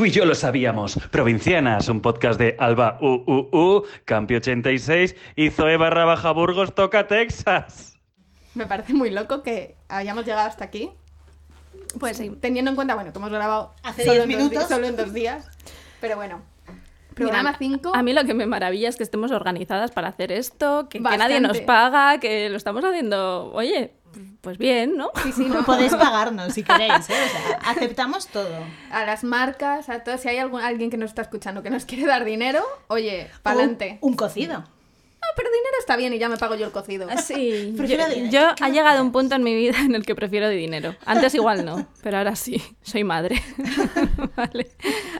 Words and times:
Tú 0.00 0.06
y 0.06 0.10
yo 0.12 0.24
lo 0.24 0.34
sabíamos. 0.34 0.98
Provincianas, 1.10 1.90
un 1.90 2.00
podcast 2.00 2.40
de 2.40 2.56
Alba 2.58 2.96
UUU, 3.02 3.84
Campi 4.06 4.36
86 4.36 5.14
y 5.36 5.50
Zoe 5.50 5.76
barra 5.76 6.06
baja 6.06 6.30
Burgos 6.32 6.74
toca 6.74 7.06
Texas. 7.06 7.98
Me 8.54 8.64
parece 8.64 8.94
muy 8.94 9.10
loco 9.10 9.42
que 9.42 9.76
hayamos 9.90 10.24
llegado 10.24 10.48
hasta 10.48 10.64
aquí. 10.64 10.90
Pues 11.98 12.22
teniendo 12.40 12.70
en 12.70 12.76
cuenta, 12.76 12.94
bueno, 12.94 13.12
que 13.12 13.18
hemos 13.18 13.28
grabado 13.28 13.74
Hace 13.82 14.06
solo 14.06 14.24
10 14.24 14.24
en 14.24 14.30
dos 14.30 14.38
minutos. 14.38 14.68
solo 14.70 14.86
en 14.86 14.96
dos 14.96 15.12
días. 15.12 15.50
Pero 16.00 16.16
bueno, 16.16 16.40
programa 17.12 17.54
5. 17.58 17.92
A 17.94 18.02
mí 18.02 18.14
lo 18.14 18.24
que 18.24 18.32
me 18.32 18.46
maravilla 18.46 18.88
es 18.88 18.96
que 18.96 19.02
estemos 19.02 19.32
organizadas 19.32 19.90
para 19.90 20.08
hacer 20.08 20.32
esto, 20.32 20.88
que, 20.88 21.02
que 21.02 21.18
nadie 21.18 21.40
nos 21.40 21.60
paga, 21.60 22.18
que 22.20 22.48
lo 22.48 22.56
estamos 22.56 22.82
haciendo, 22.86 23.52
oye, 23.52 23.92
pues 24.40 24.58
bien, 24.58 24.96
¿no? 24.96 25.10
Sí, 25.22 25.32
sí, 25.32 25.44
no. 25.46 25.64
Podéis 25.64 25.94
pagarnos 25.94 26.52
si 26.54 26.62
queréis, 26.62 27.08
¿eh? 27.10 27.14
O 27.24 27.28
sea, 27.28 27.58
aceptamos 27.64 28.26
todo. 28.28 28.58
A 28.90 29.04
las 29.04 29.24
marcas, 29.24 29.88
a 29.88 30.02
todos. 30.02 30.20
Si 30.20 30.28
hay 30.28 30.38
algún, 30.38 30.60
alguien 30.60 30.90
que 30.90 30.96
nos 30.96 31.10
está 31.10 31.22
escuchando 31.22 31.62
que 31.62 31.70
nos 31.70 31.84
quiere 31.84 32.06
dar 32.06 32.24
dinero, 32.24 32.62
oye, 32.88 33.30
pa'lante. 33.42 33.98
Un, 34.00 34.14
cocido. 34.14 34.58
No, 34.58 35.28
pero 35.36 35.50
dinero 35.50 35.76
está 35.78 35.96
bien 35.96 36.14
y 36.14 36.18
ya 36.18 36.28
me 36.28 36.38
pago 36.38 36.54
yo 36.54 36.66
el 36.66 36.72
cocido. 36.72 37.08
Sí, 37.18 37.74
yo, 37.76 37.84
yo 38.30 38.54
¿Qué 38.56 38.64
ha 38.64 38.68
llegado 38.68 39.02
un 39.02 39.12
punto 39.12 39.34
en 39.34 39.42
mi 39.42 39.54
vida 39.54 39.78
en 39.80 39.94
el 39.94 40.06
que 40.06 40.14
prefiero 40.14 40.48
de 40.48 40.54
dinero. 40.54 40.96
Antes 41.04 41.34
igual 41.34 41.64
no, 41.64 41.86
pero 42.02 42.18
ahora 42.18 42.36
sí, 42.36 42.62
soy 42.82 43.04
madre. 43.04 43.42
Vale. 44.36 44.70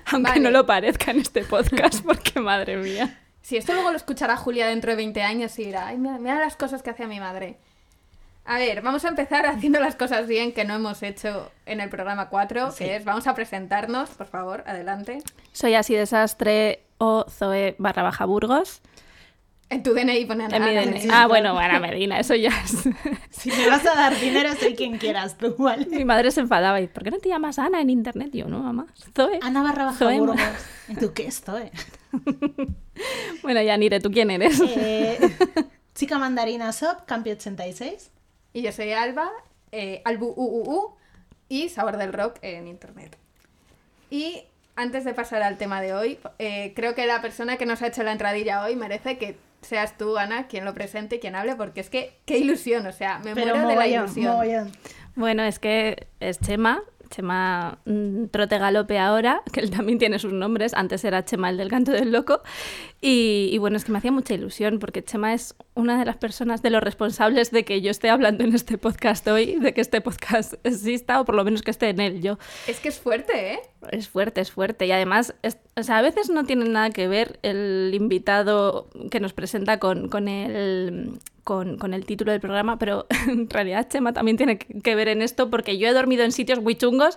Aunque 0.06 0.30
Vale. 0.30 0.41
no 0.41 0.50
lo 0.50 0.66
parezca 0.66 1.10
en 1.10 1.20
este 1.20 1.44
podcast, 1.44 2.02
porque 2.04 2.41
madre 2.41 2.77
mía. 2.78 3.19
Si 3.42 3.56
esto 3.56 3.72
luego 3.72 3.91
lo 3.91 3.97
escuchará 3.97 4.36
Julia 4.36 4.66
dentro 4.69 4.91
de 4.91 4.97
20 4.97 5.22
años 5.22 5.58
y 5.58 5.64
dirá, 5.64 5.88
ay, 5.88 5.98
mira, 5.98 6.19
mira 6.19 6.38
las 6.38 6.56
cosas 6.56 6.82
que 6.82 6.91
hacía 6.91 7.06
mi 7.06 7.20
madre. 7.20 7.58
A 8.44 8.58
ver, 8.58 8.83
vamos 8.83 9.05
a 9.05 9.08
empezar 9.08 9.46
haciendo 9.46 9.80
las 9.80 9.96
cosas 9.96 10.27
bien 10.27 10.52
que 10.52 10.64
no 10.64 10.74
hemos 10.74 11.02
hecho 11.02 11.50
en 11.66 11.80
el 11.80 11.88
programa 11.88 12.28
4, 12.28 12.72
Sí. 12.72 12.84
que 12.84 12.97
es, 12.97 13.05
vamos 13.05 13.27
a 13.27 13.34
presentarnos, 13.34 14.10
por 14.10 14.27
favor, 14.27 14.64
adelante. 14.66 15.19
Soy 15.52 15.74
así 15.74 15.94
desastre 15.94 16.84
o 16.98 17.27
Zoe 17.28 17.74
barra 17.78 18.02
baja 18.02 18.24
Burgos. 18.24 18.80
En 19.69 19.84
tu 19.84 19.94
DNI 19.94 20.24
pone 20.24 20.47
En 20.50 20.64
mi 20.64 20.74
DNI. 20.74 21.08
Ah, 21.12 21.28
bueno, 21.28 21.56
Ana 21.56 21.78
Medina, 21.78 22.19
eso 22.19 22.34
ya 22.34 22.50
es. 22.64 22.77
Si 23.30 23.50
me 23.52 23.69
vas 23.69 23.86
a 23.86 23.94
dar 23.94 24.19
dinero, 24.19 24.50
soy 24.58 24.75
quien 24.75 24.98
quieras, 24.98 25.38
tú, 25.38 25.54
¿vale? 25.56 25.86
Mi 25.86 26.04
madre 26.04 26.30
se 26.32 26.41
enfadaba 26.41 26.80
y 26.80 26.88
¿por 26.88 27.04
qué 27.04 27.10
no 27.12 27.19
te 27.19 27.28
llamas 27.30 27.58
Ana 27.58 27.80
en 27.80 27.88
internet? 27.88 28.30
Yo, 28.34 28.48
no, 28.48 28.58
mamá, 28.58 28.86
Zoe. 29.14 29.38
Ana 29.41 29.62
barra 29.62 29.84
baja 29.86 29.97
Zoe. 29.98 30.19
Burgos. 30.19 30.41
¿Y 30.88 30.97
tú 30.97 31.12
qué 31.14 31.27
estoy? 31.27 31.70
Bueno, 33.42 33.62
ya 33.62 33.77
Nire, 33.78 33.98
¿tú 34.00 34.10
quién 34.10 34.30
eres? 34.30 34.60
Eh, 34.60 35.19
chica 35.94 36.19
mandarina 36.19 36.70
Shop, 36.70 37.06
Campi 37.06 37.30
86. 37.30 38.10
Y 38.53 38.62
yo 38.62 38.73
soy 38.73 38.93
Alba, 38.93 39.31
eh, 39.73 40.03
Albu 40.05 40.33
UUU 40.37 40.95
y 41.48 41.69
Sabor 41.69 41.97
del 41.97 42.12
Rock 42.12 42.39
en 42.43 42.67
internet. 42.67 43.17
Y 44.11 44.45
antes 44.77 45.05
de 45.05 45.15
pasar 45.15 45.43
al 45.43 45.59
tema 45.59 45.81
de 45.81 45.95
hoy, 45.95 46.19
eh, 46.39 46.73
creo 46.75 46.95
que 46.95 47.06
la 47.06 47.21
persona 47.21 47.56
que 47.56 47.67
nos 47.67 47.83
ha 47.83 47.89
hecho 47.89 48.03
la 48.03 48.12
entradilla 48.12 48.65
hoy 48.65 48.77
merece 48.77 49.19
que 49.19 49.37
seas 49.62 49.97
tú, 49.98 50.17
Ana, 50.17 50.48
quien 50.48 50.65
lo 50.65 50.75
presente 50.75 51.17
y 51.17 51.19
quien 51.21 51.34
hable, 51.34 51.55
porque 51.55 51.81
es 51.81 51.91
que 51.91 52.15
qué 52.25 52.39
ilusión, 52.39 52.87
o 52.87 52.93
sea, 52.93 53.19
me 53.19 53.34
Pero 53.34 53.55
muero 53.55 53.69
de 53.69 53.77
la 53.77 53.87
ilusión. 53.87 54.33
mogollón. 54.33 54.72
Bueno, 55.16 55.43
es 55.43 55.59
que 55.59 56.06
es 56.21 56.39
Chema, 56.41 56.83
Chema 57.10 57.78
mm, 57.84 58.27
Trote 58.27 58.59
Galope 58.59 58.99
ahora, 58.99 59.43
que 59.53 59.60
él 59.60 59.71
también 59.71 59.99
tiene 59.99 60.19
sus 60.19 60.33
nombres, 60.33 60.72
antes 60.75 61.05
era 61.05 61.25
Chema 61.25 61.50
el 61.50 61.59
del 61.59 61.69
canto 61.69 61.93
del 61.93 62.10
loco, 62.10 62.43
y, 63.03 63.49
y 63.53 63.56
bueno, 63.59 63.77
es 63.78 63.84
que 63.84 63.93
me 63.93 63.99
hacía 63.99 64.12
mucha 64.12 64.34
ilusión, 64.34 64.78
porque 64.78 65.03
Chema 65.03 65.33
es 65.33 65.55
una 65.75 65.99
de 65.99 66.05
las 66.05 66.16
personas, 66.19 66.61
de 66.61 66.69
los 66.71 66.83
responsables 66.83 67.50
de 67.50 67.65
que 67.65 67.81
yo 67.81 67.91
esté 67.91 68.11
hablando 68.11 68.44
en 68.44 68.55
este 68.55 68.77
podcast 68.77 69.27
hoy, 69.28 69.56
de 69.56 69.72
que 69.72 69.81
este 69.81 70.00
podcast 70.03 70.55
exista, 70.65 71.19
o 71.21 71.25
por 71.25 71.34
lo 71.34 71.43
menos 71.44 71.62
que 71.62 71.71
esté 71.71 71.89
en 71.89 72.00
él 72.00 72.21
yo. 72.21 72.39
Es 72.66 72.78
que 72.81 72.89
es 72.89 72.99
fuerte, 73.00 73.55
¿eh? 73.55 73.60
Es 73.91 74.09
fuerte, 74.09 74.43
es 74.43 74.50
fuerte. 74.50 74.87
Y 74.87 74.93
además, 74.93 75.34
es- 75.43 75.56
o 75.77 75.83
sea, 75.83 75.99
a 75.99 76.03
veces 76.03 76.28
no 76.28 76.44
tiene 76.44 76.66
nada 76.69 76.91
que 76.91 77.09
ver 77.09 77.39
el 77.43 77.91
invitado 77.94 78.91
que 79.10 79.19
nos 79.21 79.33
presenta 79.33 79.78
con, 79.78 80.10
con, 80.10 80.28
el, 80.28 81.12
con, 81.43 81.78
con 81.78 81.94
el 81.94 82.05
título 82.05 82.33
del 82.33 82.41
programa, 82.43 82.78
pero 82.78 83.06
en 83.28 83.49
realidad 83.49 83.89
Chema 83.89 84.12
también 84.12 84.37
tiene 84.37 84.59
que 84.59 84.81
que 84.83 84.94
ver 84.94 85.09
en 85.09 85.22
esto 85.22 85.49
porque 85.49 85.78
yo 85.78 85.89
he 85.89 85.93
dormido 85.93 86.22
en 86.25 86.33
sitios 86.33 86.60
muy 86.62 86.75
chungos 86.75 87.16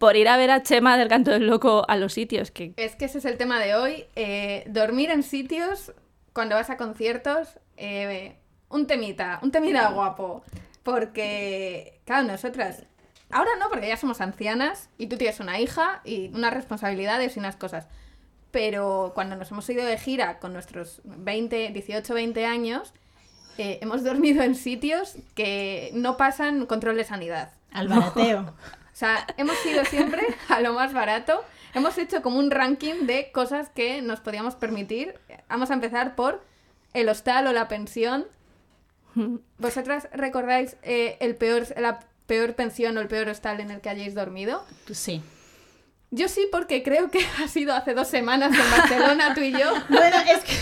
por 0.00 0.16
ir 0.16 0.28
a 0.28 0.38
ver 0.38 0.50
a 0.50 0.62
Chema 0.62 0.96
del 0.96 1.08
Canto 1.08 1.30
del 1.30 1.46
Loco 1.46 1.84
a 1.86 1.94
los 1.96 2.14
sitios. 2.14 2.50
Que, 2.50 2.72
Es 2.78 2.96
que 2.96 3.04
ese 3.04 3.18
es 3.18 3.26
el 3.26 3.36
tema 3.36 3.60
de 3.60 3.74
hoy. 3.74 4.06
eh, 4.16 4.64
dormir 4.66 5.10
en 5.10 5.22
sitios 5.22 5.92
cuando 6.32 6.54
vas 6.54 6.70
a 6.70 6.78
conciertos, 6.78 7.58
eh, 7.76 8.38
un 8.70 8.86
temita, 8.86 9.38
un 9.42 9.50
temita 9.50 9.90
guapo. 9.90 10.42
Porque, 10.82 12.00
claro, 12.06 12.26
nosotras, 12.26 12.84
ahora 13.30 13.50
no, 13.60 13.68
porque 13.68 13.88
ya 13.88 13.98
somos 13.98 14.22
ancianas 14.22 14.88
y 14.96 15.06
tú 15.06 15.18
tienes 15.18 15.38
una 15.38 15.60
hija 15.60 16.00
y 16.02 16.28
unas 16.34 16.54
responsabilidades 16.54 17.36
y 17.36 17.38
unas 17.38 17.56
cosas. 17.56 17.86
Pero 18.52 19.12
cuando 19.14 19.36
nos 19.36 19.50
hemos 19.50 19.68
ido 19.68 19.84
de 19.84 19.98
gira 19.98 20.38
con 20.38 20.54
nuestros 20.54 21.02
20, 21.04 21.72
18, 21.72 22.14
20 22.14 22.46
años, 22.46 22.94
eh, 23.58 23.78
hemos 23.82 24.02
dormido 24.02 24.42
en 24.42 24.54
sitios 24.54 25.16
que 25.34 25.90
no 25.92 26.16
pasan 26.16 26.64
control 26.64 26.96
de 26.96 27.04
sanidad. 27.04 27.52
Al 27.70 27.88
barateo. 27.88 28.54
O 29.00 29.02
sea, 29.02 29.26
hemos 29.38 29.56
ido 29.64 29.82
siempre 29.86 30.26
a 30.50 30.60
lo 30.60 30.74
más 30.74 30.92
barato. 30.92 31.42
Hemos 31.72 31.96
hecho 31.96 32.20
como 32.20 32.38
un 32.38 32.50
ranking 32.50 33.06
de 33.06 33.32
cosas 33.32 33.70
que 33.70 34.02
nos 34.02 34.20
podíamos 34.20 34.56
permitir. 34.56 35.14
Vamos 35.48 35.70
a 35.70 35.74
empezar 35.74 36.14
por 36.16 36.44
el 36.92 37.08
hostal 37.08 37.46
o 37.46 37.52
la 37.54 37.66
pensión. 37.66 38.26
¿Vosotras 39.56 40.06
recordáis 40.12 40.76
eh, 40.82 41.16
el 41.20 41.34
peor, 41.34 41.66
la 41.78 42.00
peor 42.26 42.54
pensión 42.56 42.98
o 42.98 43.00
el 43.00 43.08
peor 43.08 43.30
hostal 43.30 43.60
en 43.60 43.70
el 43.70 43.80
que 43.80 43.88
hayáis 43.88 44.14
dormido? 44.14 44.62
Sí. 44.92 45.22
Yo 46.10 46.28
sí, 46.28 46.46
porque 46.52 46.82
creo 46.82 47.10
que 47.10 47.24
ha 47.42 47.48
sido 47.48 47.72
hace 47.72 47.94
dos 47.94 48.08
semanas 48.08 48.52
en 48.52 48.70
Barcelona, 48.70 49.32
tú 49.34 49.40
y 49.40 49.52
yo. 49.52 49.72
Bueno, 49.88 50.16
es 50.30 50.44
que. 50.44 50.52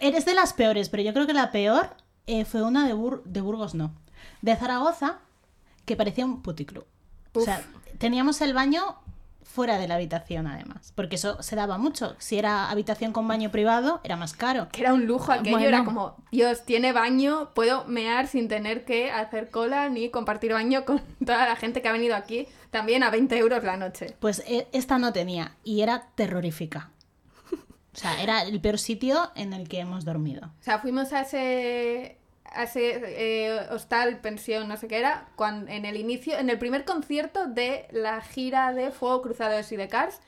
Eres 0.00 0.24
de 0.24 0.34
las 0.34 0.52
peores, 0.52 0.88
pero 0.88 1.04
yo 1.04 1.12
creo 1.14 1.28
que 1.28 1.32
la 1.34 1.52
peor 1.52 1.90
eh, 2.26 2.44
fue 2.44 2.62
una 2.64 2.88
de, 2.88 2.94
Bur- 2.94 3.22
de 3.24 3.40
Burgos, 3.40 3.76
no. 3.76 3.94
De 4.42 4.56
Zaragoza, 4.56 5.18
que 5.84 5.96
parecía 5.96 6.24
un 6.24 6.42
puticlub. 6.42 6.86
O 7.32 7.40
sea, 7.40 7.62
teníamos 7.98 8.40
el 8.40 8.54
baño 8.54 8.96
fuera 9.42 9.78
de 9.78 9.86
la 9.86 9.94
habitación, 9.94 10.46
además. 10.46 10.92
Porque 10.96 11.16
eso 11.16 11.40
se 11.42 11.54
daba 11.54 11.78
mucho. 11.78 12.16
Si 12.18 12.38
era 12.38 12.70
habitación 12.70 13.12
con 13.12 13.28
baño 13.28 13.50
privado, 13.50 14.00
era 14.02 14.16
más 14.16 14.32
caro. 14.32 14.68
Que 14.72 14.80
era 14.80 14.92
un 14.92 15.06
lujo 15.06 15.30
aquello, 15.32 15.52
Bueno. 15.52 15.68
era 15.68 15.84
como, 15.84 16.16
Dios, 16.32 16.64
tiene 16.64 16.92
baño, 16.92 17.50
puedo 17.54 17.84
mear 17.84 18.26
sin 18.26 18.48
tener 18.48 18.84
que 18.84 19.12
hacer 19.12 19.50
cola 19.50 19.88
ni 19.88 20.10
compartir 20.10 20.52
baño 20.52 20.84
con 20.84 21.00
toda 21.24 21.46
la 21.46 21.56
gente 21.56 21.82
que 21.82 21.88
ha 21.88 21.92
venido 21.92 22.16
aquí, 22.16 22.48
también 22.70 23.02
a 23.04 23.10
20 23.10 23.36
euros 23.38 23.62
la 23.62 23.76
noche. 23.76 24.16
Pues 24.18 24.42
eh, 24.46 24.66
esta 24.72 24.98
no 24.98 25.12
tenía 25.12 25.56
y 25.62 25.82
era 25.82 26.08
terrorífica. 26.14 26.90
O 27.52 27.96
sea, 27.96 28.20
era 28.20 28.42
el 28.42 28.60
peor 28.60 28.80
sitio 28.80 29.30
en 29.36 29.52
el 29.52 29.68
que 29.68 29.78
hemos 29.78 30.04
dormido. 30.04 30.46
O 30.46 30.62
sea, 30.64 30.80
fuimos 30.80 31.12
a 31.12 31.20
ese, 31.20 32.18
ese 32.62 33.00
eh, 33.46 33.58
hostal, 33.70 34.20
pensión, 34.20 34.68
no 34.68 34.76
sé 34.76 34.86
qué 34.88 34.98
era, 34.98 35.26
cuando, 35.36 35.70
en 35.70 35.84
el 35.84 35.96
inicio, 35.96 36.38
en 36.38 36.48
el 36.50 36.58
primer 36.58 36.84
concierto 36.84 37.46
de 37.46 37.86
la 37.90 38.20
gira 38.20 38.72
de 38.72 38.90
Fuego 38.90 39.22
Cruzado 39.22 39.52
de 39.56 39.62
Sidecars, 39.64 40.20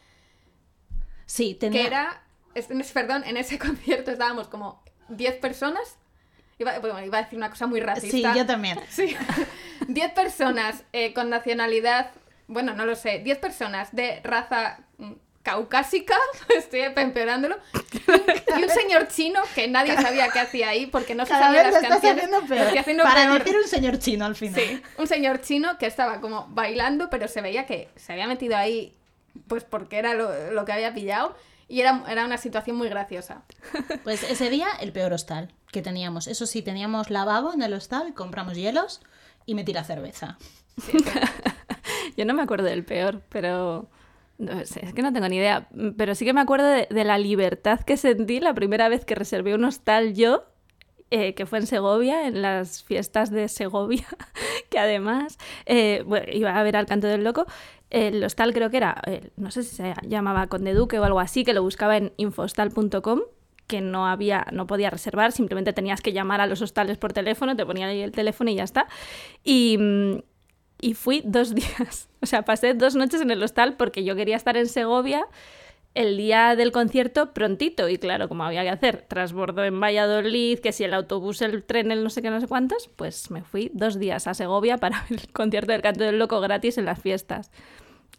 Sí, 1.26 1.54
tenía... 1.54 1.80
que 1.80 1.86
era, 1.86 2.22
es- 2.54 2.68
perdón, 2.92 3.24
en 3.24 3.36
ese 3.36 3.58
concierto 3.66 4.10
estábamos 4.10 4.48
como 4.48 4.82
10 5.08 5.36
personas, 5.38 5.96
iba, 6.58 6.78
bueno, 6.78 7.04
iba 7.04 7.18
a 7.18 7.22
decir 7.22 7.38
una 7.38 7.50
cosa 7.50 7.66
muy 7.66 7.80
Sí, 7.80 7.86
racista. 7.86 8.34
yo 8.36 8.46
también. 8.46 8.78
Sí, 8.90 9.16
10 9.88 10.12
personas 10.12 10.84
eh, 10.92 11.12
con 11.14 11.30
nacionalidad, 11.30 12.10
bueno, 12.48 12.74
no 12.74 12.86
lo 12.86 12.94
sé, 12.96 13.18
10 13.20 13.38
personas 13.38 13.94
de 13.94 14.20
raza 14.22 14.80
mm, 14.98 15.12
caucásica, 15.46 16.16
estoy 16.56 16.80
empeorándolo, 16.80 17.56
y 18.58 18.62
un 18.64 18.68
señor 18.68 19.06
chino 19.06 19.40
que 19.54 19.68
nadie 19.68 19.94
sabía 19.94 20.28
qué 20.28 20.40
hacía 20.40 20.70
ahí 20.70 20.86
porque 20.86 21.14
no 21.14 21.24
se 21.24 21.30
Cada 21.30 21.46
sabía 21.46 21.62
vez 21.62 21.72
las 21.72 21.82
estás 21.84 22.00
canciones. 22.00 22.24
haciendo 22.24 22.40
Lo 22.40 22.46
peor. 22.48 22.62
estoy 22.62 22.78
haciendo 22.78 23.02
Para 23.04 23.22
peor. 23.26 23.38
decir 23.38 23.56
un 23.56 23.68
señor 23.68 23.98
chino 24.00 24.24
al 24.24 24.34
final. 24.34 24.60
Sí, 24.60 24.82
un 24.98 25.06
señor 25.06 25.40
chino 25.42 25.78
que 25.78 25.86
estaba 25.86 26.20
como 26.20 26.48
bailando, 26.48 27.08
pero 27.10 27.28
se 27.28 27.40
veía 27.42 27.64
que 27.64 27.88
se 27.94 28.12
había 28.12 28.26
metido 28.26 28.56
ahí 28.56 28.92
pues 29.46 29.62
porque 29.62 29.98
era 29.98 30.14
lo, 30.14 30.50
lo 30.50 30.64
que 30.64 30.72
había 30.72 30.92
pillado 30.92 31.36
y 31.68 31.80
era, 31.80 32.02
era 32.08 32.24
una 32.24 32.38
situación 32.38 32.76
muy 32.76 32.88
graciosa. 32.88 33.42
Pues 34.02 34.24
ese 34.24 34.50
día 34.50 34.66
el 34.80 34.90
peor 34.92 35.12
hostal 35.12 35.52
que 35.70 35.80
teníamos. 35.80 36.26
Eso 36.26 36.46
sí, 36.46 36.60
teníamos 36.62 37.08
lavabo 37.10 37.52
en 37.52 37.62
el 37.62 37.72
hostal, 37.72 38.14
compramos 38.14 38.54
hielos 38.56 39.00
y 39.46 39.54
metí 39.54 39.72
la 39.72 39.84
cerveza. 39.84 40.38
Yo 42.16 42.24
no 42.24 42.34
me 42.34 42.42
acuerdo 42.42 42.64
del 42.66 42.84
peor, 42.84 43.22
pero... 43.28 43.88
no 44.38 44.64
sé, 44.64 44.84
es 44.84 44.94
que 44.94 45.02
no 45.02 45.12
tengo 45.12 45.28
ni 45.28 45.36
idea. 45.36 45.68
Pero 45.96 46.14
sí 46.14 46.24
que 46.24 46.32
me 46.32 46.40
acuerdo 46.40 46.66
de, 46.68 47.04
la 47.04 47.18
libertad 47.18 47.80
que 47.80 47.96
sentí 47.96 48.40
la 48.40 48.54
primera 48.54 48.88
vez 48.88 49.04
que 49.04 49.14
reservé 49.14 49.54
un 49.54 49.64
hostal 49.64 50.14
yo, 50.14 50.44
eh, 51.10 51.34
que 51.34 51.46
fue 51.46 51.58
en 51.58 51.66
Segovia, 51.66 52.26
en 52.26 52.42
las 52.42 52.82
fiestas 52.82 53.30
de 53.30 53.48
Segovia, 53.48 54.06
que 54.70 54.78
además 54.78 55.38
eh, 55.66 56.04
iba 56.32 56.58
a 56.58 56.62
ver 56.62 56.76
al 56.76 56.86
canto 56.86 57.06
del 57.06 57.24
loco. 57.24 57.46
El 57.88 58.22
hostal 58.24 58.52
creo 58.52 58.70
que 58.70 58.78
era, 58.78 59.00
no 59.36 59.50
sé 59.52 59.62
si 59.62 59.76
se 59.76 59.94
llamaba 60.02 60.48
Conde 60.48 60.74
Duque 60.74 60.98
o 60.98 61.04
algo 61.04 61.20
así, 61.20 61.44
que 61.44 61.54
lo 61.54 61.62
buscaba 61.62 61.96
en 61.96 62.12
infostal.com 62.16 63.20
que 63.66 63.80
no 63.80 64.06
había, 64.06 64.46
no 64.52 64.66
podía 64.66 64.90
reservar, 64.90 65.32
simplemente 65.32 65.72
tenías 65.72 66.00
que 66.00 66.12
llamar 66.12 66.40
a 66.40 66.46
los 66.46 66.62
hostales 66.62 66.98
por 66.98 67.12
teléfono, 67.12 67.56
te 67.56 67.66
ponían 67.66 67.90
ahí 67.90 68.00
el 68.00 68.12
teléfono 68.12 68.50
y 68.50 68.56
ya 68.56 68.64
está. 68.64 68.86
Y, 69.42 69.76
mm, 69.78 70.18
y 70.80 70.94
fui 70.94 71.22
dos 71.24 71.54
días. 71.54 72.08
O 72.22 72.26
sea, 72.26 72.42
pasé 72.42 72.74
dos 72.74 72.94
noches 72.94 73.20
en 73.20 73.30
el 73.30 73.42
hostal 73.42 73.76
porque 73.76 74.04
yo 74.04 74.16
quería 74.16 74.36
estar 74.36 74.56
en 74.56 74.66
Segovia 74.66 75.26
el 75.94 76.16
día 76.18 76.56
del 76.56 76.72
concierto 76.72 77.32
prontito. 77.32 77.88
Y 77.88 77.96
claro, 77.98 78.28
como 78.28 78.44
había 78.44 78.62
que 78.62 78.68
hacer 78.68 79.02
transbordo 79.08 79.64
en 79.64 79.80
Valladolid, 79.80 80.58
que 80.58 80.72
si 80.72 80.84
el 80.84 80.92
autobús, 80.92 81.40
el 81.40 81.62
tren, 81.64 81.90
el 81.90 82.04
no 82.04 82.10
sé 82.10 82.20
qué, 82.20 82.28
no 82.30 82.40
sé 82.40 82.46
cuántos, 82.46 82.90
pues 82.96 83.30
me 83.30 83.42
fui 83.42 83.70
dos 83.72 83.98
días 83.98 84.26
a 84.26 84.34
Segovia 84.34 84.76
para 84.78 85.06
el 85.10 85.32
concierto 85.32 85.72
del 85.72 85.82
Canto 85.82 86.04
del 86.04 86.18
Loco 86.18 86.40
gratis 86.40 86.76
en 86.78 86.84
las 86.84 87.00
fiestas. 87.00 87.50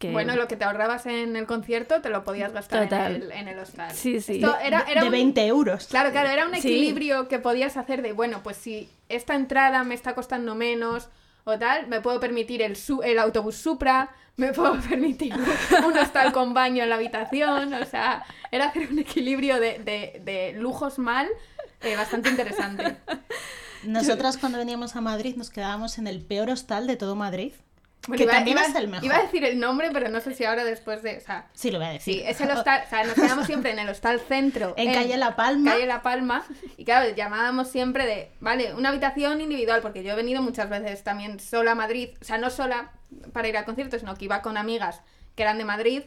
Que... 0.00 0.12
Bueno, 0.12 0.36
lo 0.36 0.46
que 0.46 0.56
te 0.56 0.64
ahorrabas 0.64 1.06
en 1.06 1.34
el 1.34 1.46
concierto 1.46 2.00
te 2.00 2.08
lo 2.08 2.22
podías 2.22 2.52
gastar 2.52 2.84
en 2.84 2.88
Total. 2.88 3.14
el, 3.16 3.32
en 3.32 3.48
el 3.48 3.58
hostal. 3.58 3.90
Sí, 3.92 4.20
sí. 4.20 4.34
Esto 4.36 4.56
era, 4.62 4.82
era 4.88 5.00
de 5.00 5.06
un- 5.08 5.12
20 5.12 5.46
euros. 5.46 5.86
Claro, 5.88 6.12
claro, 6.12 6.28
era 6.30 6.46
un 6.46 6.54
Sí. 6.54 6.68
equilibrio 6.68 7.26
que 7.26 7.40
podías 7.40 7.76
hacer 7.76 8.02
de, 8.02 8.12
bueno, 8.12 8.40
pues 8.44 8.56
si 8.56 8.88
esta 9.08 9.34
entrada 9.34 9.82
me 9.82 9.94
está 9.96 10.14
costando 10.14 10.54
menos 10.54 11.08
o 11.48 11.58
tal, 11.58 11.86
me 11.88 12.00
puedo 12.00 12.20
permitir 12.20 12.62
el, 12.62 12.76
su- 12.76 13.02
el 13.02 13.18
autobús 13.18 13.56
Supra, 13.56 14.10
me 14.36 14.52
puedo 14.52 14.78
permitir 14.80 15.34
un 15.34 15.98
hostal 15.98 16.32
con 16.32 16.54
baño 16.54 16.82
en 16.82 16.90
la 16.90 16.96
habitación, 16.96 17.72
o 17.74 17.84
sea, 17.86 18.24
era 18.52 18.66
hacer 18.66 18.88
un 18.90 18.98
equilibrio 18.98 19.58
de, 19.58 20.54
lujos 20.58 20.98
mal 20.98 21.26
eh, 21.80 21.96
bastante 21.96 22.28
interesante. 22.28 22.96
Nosotras 23.84 24.36
cuando 24.36 24.58
veníamos 24.58 24.96
a 24.96 25.00
Madrid 25.00 25.36
nos 25.36 25.50
quedábamos 25.50 25.98
en 25.98 26.06
el 26.06 26.20
peor 26.20 26.50
hostal 26.50 26.86
de 26.86 26.96
todo 26.96 27.14
Madrid. 27.16 27.52
Bueno, 28.06 28.18
que 28.18 28.24
iba- 28.24 28.32
también 28.32 28.56
iba- 28.56 28.66
es 28.66 28.74
el 28.74 28.88
mejor. 28.88 29.04
Iba 29.04 29.16
a 29.16 29.22
decir 29.22 29.44
el 29.44 29.58
nombre, 29.60 29.90
pero 29.92 30.08
no 30.08 30.20
sé 30.20 30.32
si 30.34 30.44
ahora 30.44 30.64
después 30.64 31.02
de... 31.02 31.18
O 31.18 31.20
sea, 31.20 31.46
Sí, 31.52 31.70
lo 31.70 31.78
voy 31.78 31.88
a 31.88 31.90
decir. 31.90 32.14
sí, 32.14 32.22
es 32.24 32.40
el 32.40 32.50
hostal, 32.50 32.82
o 32.86 32.88
sea, 32.88 33.04
nos 33.04 33.14
quedamos 33.14 33.46
siempre 33.46 33.70
en 33.72 33.78
el 33.80 33.88
hostal 33.88 34.20
centro. 34.20 34.72
En 34.78 34.94
calle 34.94 35.16
La 35.18 35.36
Palma. 35.36 35.72
Calle 35.72 35.86
La 35.86 36.00
Palma. 36.02 36.44
Y 36.76 36.84
claro, 36.84 37.14
llamábamos 37.14 37.68
siempre 37.70 38.06
de, 38.06 38.30
vale, 38.40 38.72
una 38.74 38.88
habitación 38.90 39.40
individual, 39.40 39.82
porque 39.82 40.02
yo 40.02 40.12
he 40.12 40.16
venido 40.16 40.40
muchas 40.42 40.70
veces 40.70 41.02
también 41.04 41.38
sola 41.40 41.72
a 41.72 41.74
Madrid, 41.74 42.10
o 42.20 42.24
sea, 42.24 42.38
no 42.38 42.48
sola 42.50 42.92
para 43.32 43.48
ir 43.48 43.56
a 43.56 43.64
conciertos, 43.64 44.00
sino 44.00 44.14
que 44.14 44.24
iba 44.26 44.40
con 44.42 44.56
amigas 44.56 45.02
que 45.34 45.42
eran 45.42 45.58
de 45.58 45.64
Madrid 45.64 46.02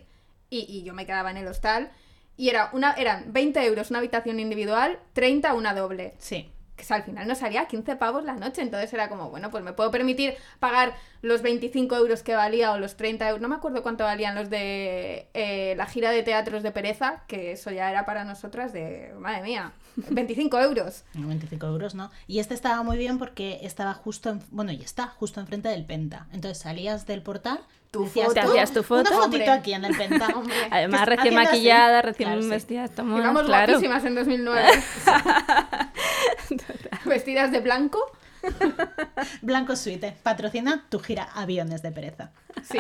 y, 0.50 0.66
y 0.70 0.84
yo 0.84 0.94
me 0.94 1.06
quedaba 1.06 1.30
en 1.32 1.38
el 1.38 1.48
hostal. 1.48 1.92
Y 2.38 2.50
era 2.50 2.70
una, 2.74 2.94
eran 2.94 3.32
20 3.34 3.64
euros 3.66 3.90
una 3.92 4.00
habitación 4.00 4.40
individual, 4.40 4.98
30 5.14 5.54
una 5.54 5.74
doble. 5.76 6.14
Sí. 6.18 6.50
Que 6.86 6.94
al 6.94 7.04
final 7.04 7.28
nos 7.28 7.38
salía 7.38 7.68
15 7.68 7.96
pavos 7.96 8.24
la 8.24 8.34
noche, 8.34 8.62
entonces 8.62 8.92
era 8.94 9.08
como, 9.08 9.30
bueno, 9.30 9.52
pues 9.52 9.64
me 9.64 9.74
puedo 9.74 9.92
permitir 9.92 10.34
pagar 10.60 10.94
los 11.22 11.42
25 11.44 11.96
euros 11.96 12.24
que 12.24 12.34
valía 12.34 12.72
o 12.72 12.80
los 12.80 12.96
30 12.98 13.28
euros, 13.30 13.42
no 13.42 13.48
me 13.48 13.56
acuerdo 13.56 13.84
cuánto 13.84 14.04
valían 14.04 14.34
los 14.34 14.50
de 14.50 15.28
eh, 15.34 15.76
la 15.78 15.86
gira 15.86 16.10
de 16.12 16.24
teatros 16.24 16.64
de 16.64 16.72
pereza, 16.72 17.24
que 17.28 17.52
eso 17.52 17.70
ya 17.72 17.92
era 17.92 18.06
para 18.06 18.24
nosotras 18.24 18.74
de, 18.74 19.14
madre 19.20 19.44
mía, 19.44 19.74
25 20.10 20.60
euros. 20.60 21.04
No, 21.14 21.28
25 21.28 21.66
euros, 21.68 21.94
¿no? 21.94 22.10
Y 22.28 22.40
este 22.40 22.54
estaba 22.56 22.82
muy 22.82 22.98
bien 22.98 23.20
porque 23.20 23.60
estaba 23.62 23.94
justo, 23.94 24.30
en- 24.32 24.42
bueno, 24.50 24.72
y 24.72 24.82
está 24.82 25.08
justo 25.08 25.40
enfrente 25.40 25.70
del 25.70 25.86
Penta. 25.86 26.28
Entonces 26.34 26.58
salías 26.58 27.06
del 27.06 27.22
portal, 27.22 27.60
Tu 27.92 28.06
foto. 28.06 28.34
Te 28.34 28.40
hacías 28.40 28.72
tu 28.72 28.80
Una 28.80 28.88
foto. 28.88 29.04
fotito 29.10 29.24
Hombre. 29.26 29.50
aquí 29.50 29.74
en 29.74 29.86
el 29.86 29.96
Penta. 29.98 30.28
Hombre. 30.36 30.56
Además, 30.72 31.06
recién 31.06 31.38
así. 31.38 31.46
maquillada, 31.46 32.02
recién 32.02 32.30
Claro, 32.30 32.42
sí. 32.42 32.50
vestida, 32.50 32.86
estamos 32.86 33.20
Íbamos 33.20 33.44
claro. 33.44 33.74
guapísimas 33.74 34.06
en 34.06 34.16
2009. 34.16 34.68
Vestidas 37.06 37.52
de 37.52 37.60
blanco. 37.60 38.00
Blanco 39.42 39.76
Suite, 39.76 40.16
patrocina 40.24 40.86
tu 40.90 41.00
gira 41.00 41.30
Aviones 41.36 41.82
de 41.84 41.92
Pereza. 41.92 42.32
Sí. 42.64 42.80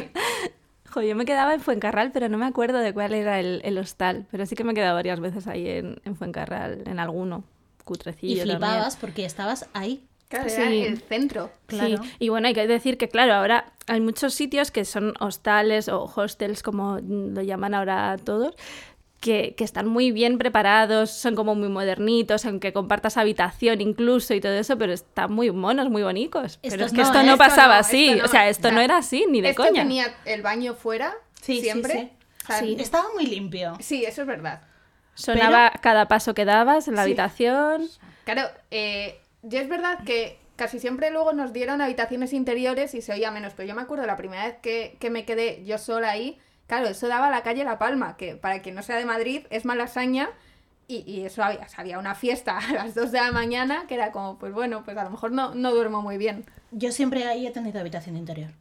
Jo, 0.89 1.01
yo 1.01 1.15
me 1.15 1.25
quedaba 1.25 1.53
en 1.53 1.61
Fuencarral, 1.61 2.11
pero 2.11 2.27
no 2.29 2.37
me 2.37 2.45
acuerdo 2.47 2.79
de 2.79 2.93
cuál 2.93 3.13
era 3.13 3.39
el, 3.39 3.61
el 3.63 3.77
hostal. 3.77 4.25
Pero 4.31 4.45
sí 4.45 4.55
que 4.55 4.63
me 4.63 4.71
he 4.71 4.75
quedado 4.75 4.95
varias 4.95 5.19
veces 5.19 5.47
ahí 5.47 5.67
en, 5.69 6.01
en 6.03 6.15
Fuencarral, 6.15 6.83
en 6.87 6.99
alguno. 6.99 7.43
Cutrecillo 7.85 8.33
Y 8.33 8.37
también. 8.39 8.57
flipabas 8.59 8.97
porque 8.97 9.25
estabas 9.25 9.67
ahí. 9.73 10.03
Claro, 10.31 10.49
Sí. 10.49 10.61
era 10.61 10.69
el 10.87 10.99
centro. 11.01 11.51
Claro. 11.67 12.01
Sí, 12.03 12.11
y 12.19 12.29
bueno, 12.29 12.47
hay 12.47 12.53
que 12.55 12.65
decir 12.65 12.97
que, 12.97 13.07
claro, 13.09 13.33
ahora 13.35 13.73
hay 13.87 14.01
muchos 14.01 14.33
sitios 14.33 14.71
que 14.71 14.83
son 14.85 15.13
hostales 15.19 15.87
o 15.89 16.03
hostels, 16.15 16.63
como 16.63 16.99
lo 17.01 17.41
llaman 17.43 17.73
ahora 17.75 18.15
todos, 18.23 18.55
que, 19.19 19.53
que 19.55 19.63
están 19.63 19.87
muy 19.87 20.11
bien 20.11 20.39
preparados, 20.39 21.11
son 21.11 21.35
como 21.35 21.53
muy 21.53 21.69
modernitos, 21.69 22.43
aunque 22.45 22.73
compartas 22.73 23.17
habitación 23.17 23.79
incluso 23.79 24.33
y 24.33 24.41
todo 24.41 24.53
eso, 24.53 24.77
pero 24.79 24.93
están 24.93 25.31
muy 25.31 25.51
monos, 25.51 25.89
muy 25.91 26.01
bonitos. 26.01 26.57
Pero 26.63 26.85
es 26.85 26.91
que 26.91 26.97
no, 26.97 27.03
esto 27.03 27.17
no 27.21 27.33
Esto 27.33 27.37
pasaba 27.37 27.75
no, 27.75 27.79
así, 27.81 28.05
esto 28.07 28.17
no. 28.19 28.25
o 28.25 28.27
sea, 28.29 28.49
esto 28.49 28.67
O 28.67 28.71
sea, 28.71 28.75
no 28.75 28.81
era 28.81 28.97
así, 28.97 29.25
ni 29.29 29.41
de 29.41 29.49
Esto 29.51 29.61
coña. 29.63 29.83
tenía 29.83 30.15
el 30.25 30.41
baño 30.41 30.73
fuera, 30.73 31.13
Sí, 31.39 31.61
siempre. 31.61 31.93
sí. 31.93 32.09
O 32.43 32.47
sea, 32.47 32.59
Sí. 32.59 32.75
Estaba 32.79 33.09
muy 33.13 33.27
limpio. 33.27 33.73
sí, 33.79 34.03
eso 34.05 34.21
es 34.21 34.27
verdad. 34.27 34.61
Sonaba 35.13 35.71
cada 35.81 36.07
paso 36.07 36.33
que 36.33 36.45
dabas 36.45 36.87
en 36.87 36.95
la 36.95 37.03
Sí. 37.03 37.09
habitación. 37.11 37.87
Claro, 38.23 38.47
eh, 38.71 39.19
yo 39.43 39.59
es 39.59 39.69
verdad 39.69 40.03
que 40.03 40.37
casi 40.55 40.79
siempre 40.79 41.11
luego 41.11 41.33
nos 41.33 41.53
dieron 41.53 41.81
habitaciones 41.81 42.33
interiores 42.33 42.93
y 42.93 43.01
se 43.01 43.13
oía 43.13 43.31
menos, 43.31 43.53
pero 43.55 43.67
yo 43.67 43.75
me 43.75 43.81
acuerdo 43.81 44.05
la 44.05 44.17
primera 44.17 44.45
vez 44.45 44.57
que, 44.61 44.97
que 44.99 45.09
me 45.09 45.25
quedé 45.25 45.63
yo 45.65 45.77
sola 45.77 46.11
ahí, 46.11 46.39
claro, 46.67 46.87
eso 46.87 47.07
daba 47.07 47.27
a 47.27 47.31
la 47.31 47.43
calle 47.43 47.63
La 47.63 47.79
Palma, 47.79 48.17
que 48.17 48.35
para 48.35 48.61
quien 48.61 48.75
no 48.75 48.83
sea 48.83 48.97
de 48.97 49.05
Madrid 49.05 49.45
es 49.49 49.65
Malasaña, 49.65 50.29
y, 50.87 51.03
y 51.09 51.25
eso 51.25 51.43
había, 51.43 51.61
o 51.61 51.69
sea, 51.69 51.79
había 51.79 51.99
una 51.99 52.15
fiesta 52.15 52.57
a 52.69 52.73
las 52.73 52.95
2 52.95 53.11
de 53.11 53.19
la 53.19 53.31
mañana 53.31 53.85
que 53.87 53.95
era 53.95 54.11
como, 54.11 54.37
pues 54.37 54.53
bueno, 54.53 54.83
pues 54.83 54.97
a 54.97 55.03
lo 55.03 55.09
mejor 55.09 55.31
no, 55.31 55.55
no 55.55 55.71
duermo 55.73 56.01
muy 56.01 56.17
bien. 56.17 56.45
Yo 56.71 56.91
siempre 56.91 57.25
ahí 57.25 57.47
he 57.47 57.51
tenido 57.51 57.79
habitación 57.79 58.17
interior. 58.17 58.51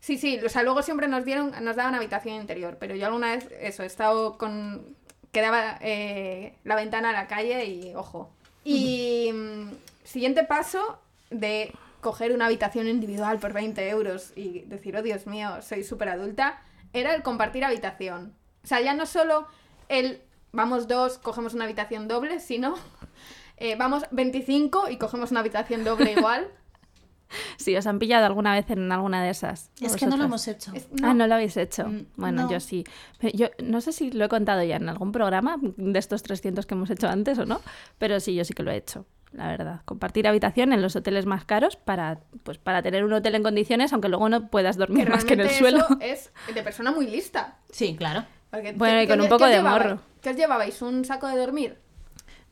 Sí, 0.00 0.18
sí, 0.18 0.40
o 0.44 0.48
sea, 0.48 0.64
luego 0.64 0.82
siempre 0.82 1.06
nos 1.06 1.24
dieron, 1.24 1.52
nos 1.62 1.76
daban 1.76 1.94
habitación 1.94 2.34
interior, 2.34 2.76
pero 2.80 2.96
yo 2.96 3.06
alguna 3.06 3.36
vez, 3.36 3.48
eso, 3.60 3.84
he 3.84 3.86
estado 3.86 4.36
con, 4.36 4.96
quedaba 5.30 5.78
eh, 5.80 6.54
la 6.64 6.74
ventana 6.74 7.10
a 7.10 7.12
la 7.12 7.28
calle 7.28 7.64
y, 7.66 7.94
ojo. 7.94 8.30
Y 8.64 9.30
mm, 9.32 9.70
siguiente 10.04 10.44
paso 10.44 10.98
de 11.30 11.72
coger 12.00 12.32
una 12.34 12.46
habitación 12.46 12.88
individual 12.88 13.38
por 13.38 13.52
20 13.52 13.88
euros 13.88 14.32
y 14.36 14.60
decir, 14.62 14.96
oh 14.96 15.02
Dios 15.02 15.26
mío, 15.26 15.62
soy 15.62 15.84
súper 15.84 16.08
adulta, 16.08 16.60
era 16.92 17.14
el 17.14 17.22
compartir 17.22 17.64
habitación. 17.64 18.34
O 18.64 18.66
sea, 18.66 18.80
ya 18.80 18.94
no 18.94 19.06
solo 19.06 19.46
el 19.88 20.20
vamos 20.52 20.88
dos, 20.88 21.18
cogemos 21.18 21.54
una 21.54 21.64
habitación 21.64 22.08
doble, 22.08 22.40
sino 22.40 22.74
eh, 23.56 23.76
vamos 23.76 24.04
25 24.10 24.90
y 24.90 24.96
cogemos 24.98 25.30
una 25.30 25.40
habitación 25.40 25.84
doble 25.84 26.12
igual. 26.16 26.48
Sí, 27.56 27.74
os 27.76 27.86
han 27.86 27.98
pillado 27.98 28.26
alguna 28.26 28.52
vez 28.52 28.68
en 28.68 28.92
alguna 28.92 29.22
de 29.22 29.30
esas. 29.30 29.70
Es 29.80 29.96
que 29.96 30.04
no 30.06 30.18
lo 30.18 30.24
hemos 30.24 30.46
hecho. 30.48 30.70
Es- 30.74 30.88
Ah, 31.02 31.14
no 31.14 31.26
lo 31.26 31.34
habéis 31.34 31.56
hecho. 31.56 31.86
Mm, 31.88 32.04
Bueno, 32.16 32.42
no. 32.42 32.50
yo 32.50 32.60
sí. 32.60 32.84
Pero 33.18 33.34
yo 33.34 33.46
no 33.64 33.80
sé 33.80 33.92
si 33.92 34.10
lo 34.10 34.26
he 34.26 34.28
contado 34.28 34.62
ya 34.62 34.76
en 34.76 34.86
algún 34.90 35.12
programa 35.12 35.56
de 35.62 35.98
estos 35.98 36.22
300 36.22 36.66
que 36.66 36.74
hemos 36.74 36.90
hecho 36.90 37.08
antes 37.08 37.38
o 37.38 37.46
no, 37.46 37.62
pero 37.96 38.20
sí, 38.20 38.34
yo 38.34 38.44
sí 38.44 38.52
que 38.52 38.62
lo 38.62 38.70
he 38.70 38.76
hecho, 38.76 39.06
la 39.32 39.48
verdad. 39.48 39.80
Compartir 39.84 40.26
habitación 40.28 40.72
en 40.72 40.82
los 40.82 40.94
hoteles 40.96 41.26
más 41.26 41.44
caros 41.44 41.76
para, 41.76 42.20
pues, 42.42 42.58
para 42.58 42.82
tener 42.82 43.04
un 43.04 43.12
hotel 43.12 43.34
en 43.34 43.42
condiciones, 43.42 43.92
aunque 43.92 44.08
luego 44.08 44.28
no 44.28 44.48
puedas 44.48 44.76
dormir 44.76 45.08
más 45.10 45.24
que 45.24 45.34
en 45.34 45.40
el 45.40 45.50
suelo. 45.50 45.86
es 46.00 46.30
de 46.54 46.62
persona 46.62 46.90
muy 46.92 47.06
lista. 47.06 47.56
Sí, 47.70 47.96
claro. 47.96 48.24
Porque 48.50 48.72
Bueno, 48.72 48.98
¿qué- 48.98 49.04
y 49.04 49.08
con 49.08 49.20
un 49.22 49.28
poco 49.28 49.46
de 49.46 49.62
morro. 49.62 50.00
¿Qué 50.20 50.30
os 50.30 50.36
llevabais? 50.36 50.80
¿Un 50.82 51.04
saco 51.04 51.26
de 51.26 51.36
dormir? 51.36 51.78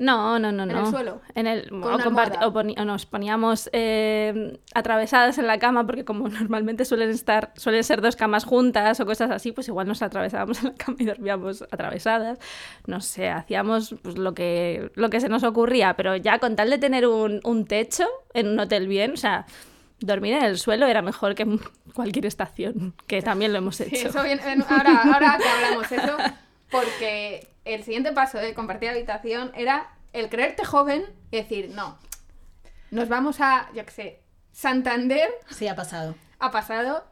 No, 0.00 0.38
no, 0.38 0.50
no, 0.50 0.62
¿En 0.62 0.70
no. 0.70 0.80
el 0.80 0.86
suelo? 0.86 1.20
En 1.34 1.46
el, 1.46 1.68
¿Con 1.68 1.82
o, 1.84 2.84
nos 2.86 3.04
poníamos 3.04 3.68
eh, 3.74 4.58
atravesadas 4.74 5.36
en 5.36 5.46
la 5.46 5.58
cama, 5.58 5.84
porque 5.84 6.06
como 6.06 6.26
normalmente 6.28 6.86
suelen 6.86 7.10
estar, 7.10 7.52
suelen 7.54 7.84
ser 7.84 8.00
dos 8.00 8.16
camas 8.16 8.44
juntas 8.46 8.98
o 9.00 9.04
cosas 9.04 9.30
así, 9.30 9.52
pues 9.52 9.68
igual 9.68 9.86
nos 9.86 10.00
atravesábamos 10.00 10.58
en 10.62 10.70
la 10.70 10.74
cama 10.74 10.96
y 11.00 11.04
dormíamos 11.04 11.62
atravesadas. 11.70 12.38
No 12.86 13.02
sé, 13.02 13.28
hacíamos 13.28 13.94
pues, 14.02 14.16
lo, 14.16 14.32
que, 14.32 14.90
lo 14.94 15.10
que 15.10 15.20
se 15.20 15.28
nos 15.28 15.44
ocurría, 15.44 15.94
pero 15.96 16.16
ya 16.16 16.38
con 16.38 16.56
tal 16.56 16.70
de 16.70 16.78
tener 16.78 17.06
un, 17.06 17.40
un 17.44 17.66
techo 17.66 18.06
en 18.32 18.48
un 18.48 18.58
hotel 18.58 18.88
bien, 18.88 19.12
o 19.12 19.16
sea, 19.18 19.44
dormir 20.00 20.32
en 20.32 20.44
el 20.44 20.56
suelo 20.56 20.86
era 20.86 21.02
mejor 21.02 21.34
que 21.34 21.42
en 21.42 21.60
cualquier 21.92 22.24
estación, 22.24 22.94
que 23.06 23.20
también 23.20 23.52
lo 23.52 23.58
hemos 23.58 23.76
Sí, 23.76 23.82
hecho. 23.92 24.08
eso 24.08 24.24
en- 24.24 24.40
ahora, 24.66 25.02
ahora 25.12 25.36
que 25.36 25.46
hablamos 25.46 25.92
eso, 25.92 26.16
porque 26.70 27.46
el 27.74 27.84
siguiente 27.84 28.12
paso 28.12 28.38
de 28.38 28.54
compartir 28.54 28.90
habitación 28.90 29.52
era 29.54 29.90
el 30.12 30.28
creerte 30.28 30.64
joven 30.64 31.04
y 31.30 31.36
decir, 31.36 31.70
no, 31.74 31.98
nos 32.90 33.08
vamos 33.08 33.40
a, 33.40 33.68
yo 33.74 33.84
qué 33.84 33.92
sé, 33.92 34.22
Santander, 34.52 35.30
Sí, 35.50 35.68
ha 35.68 35.76
pasado. 35.76 36.14
ha 36.38 36.50
pasado, 36.50 37.04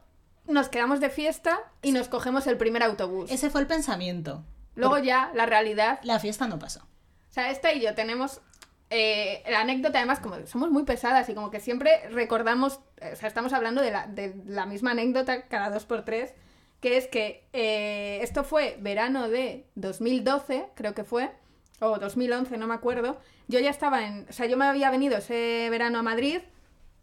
nos 0.47 0.69
quedamos 0.69 0.99
de 0.99 1.09
fiesta 1.09 1.59
y 1.81 1.91
nos 1.91 2.09
cogemos 2.09 2.47
el 2.47 2.57
primer 2.57 2.83
autobús. 2.83 3.31
Ese 3.31 3.49
fue 3.49 3.61
el 3.61 3.67
pensamiento. 3.67 4.43
Luego 4.75 4.97
ya, 4.97 5.31
la 5.33 5.45
realidad, 5.45 5.99
La 6.03 6.19
fiesta 6.19 6.47
no 6.47 6.59
pasó. 6.59 6.81
O 6.81 7.33
sea, 7.33 7.51
esta 7.51 7.73
y 7.73 7.81
yo 7.81 7.93
tenemos 7.95 8.41
eh, 8.89 9.43
la 9.49 9.61
anécdota, 9.61 9.99
además, 9.99 10.19
como 10.19 10.45
somos 10.47 10.71
muy 10.71 10.83
pesadas 10.83 11.29
y 11.29 11.35
como 11.35 11.51
que 11.51 11.59
siempre 11.59 12.09
recordamos, 12.09 12.79
o 13.01 13.15
sea, 13.15 13.27
estamos 13.27 13.53
hablando 13.53 13.81
de 13.81 13.91
la, 13.91 14.07
de 14.07 14.35
la 14.45 14.65
misma 14.65 14.91
anécdota 14.91 15.43
cada 15.47 15.69
dos 15.69 15.85
por 15.85 16.03
tres, 16.03 16.33
que 16.81 16.97
es 16.97 17.07
que 17.07 17.47
eh, 17.53 18.19
esto 18.21 18.43
fue 18.43 18.77
verano 18.79 19.29
de 19.29 19.65
2012, 19.75 20.67
creo 20.75 20.93
que 20.93 21.03
fue, 21.03 21.31
o 21.79 21.97
2011, 21.97 22.57
no 22.57 22.67
me 22.67 22.73
acuerdo. 22.73 23.19
Yo 23.47 23.59
ya 23.59 23.69
estaba 23.69 24.05
en, 24.05 24.25
o 24.29 24.33
sea, 24.33 24.45
yo 24.45 24.57
me 24.57 24.65
había 24.65 24.91
venido 24.91 25.17
ese 25.17 25.67
verano 25.69 25.99
a 25.99 26.03
Madrid 26.03 26.41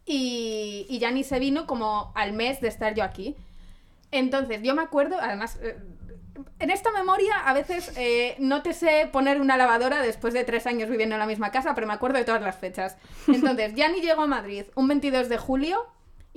y, 0.05 0.85
y 0.89 0.99
ya 0.99 1.11
ni 1.11 1.23
se 1.23 1.39
vino 1.39 1.67
como 1.67 2.11
al 2.15 2.33
mes 2.33 2.61
de 2.61 2.67
estar 2.69 2.93
yo 2.95 3.03
aquí. 3.03 3.35
Entonces, 4.11 4.61
yo 4.63 4.73
me 4.73 4.81
acuerdo, 4.81 5.17
además, 5.19 5.59
eh, 5.61 5.77
en 6.59 6.69
esta 6.69 6.91
memoria 6.91 7.35
a 7.45 7.53
veces 7.53 7.91
eh, 7.97 8.35
no 8.39 8.61
te 8.61 8.73
sé 8.73 9.09
poner 9.11 9.41
una 9.41 9.57
lavadora 9.57 10.01
después 10.01 10.33
de 10.33 10.43
tres 10.43 10.67
años 10.67 10.89
viviendo 10.89 11.15
en 11.15 11.19
la 11.19 11.25
misma 11.25 11.51
casa, 11.51 11.75
pero 11.75 11.87
me 11.87 11.93
acuerdo 11.93 12.17
de 12.17 12.25
todas 12.25 12.41
las 12.41 12.57
fechas. 12.57 12.97
Entonces, 13.27 13.75
ya 13.75 13.89
ni 13.89 14.01
llego 14.01 14.21
a 14.21 14.27
Madrid 14.27 14.65
un 14.75 14.87
22 14.87 15.29
de 15.29 15.37
julio 15.37 15.85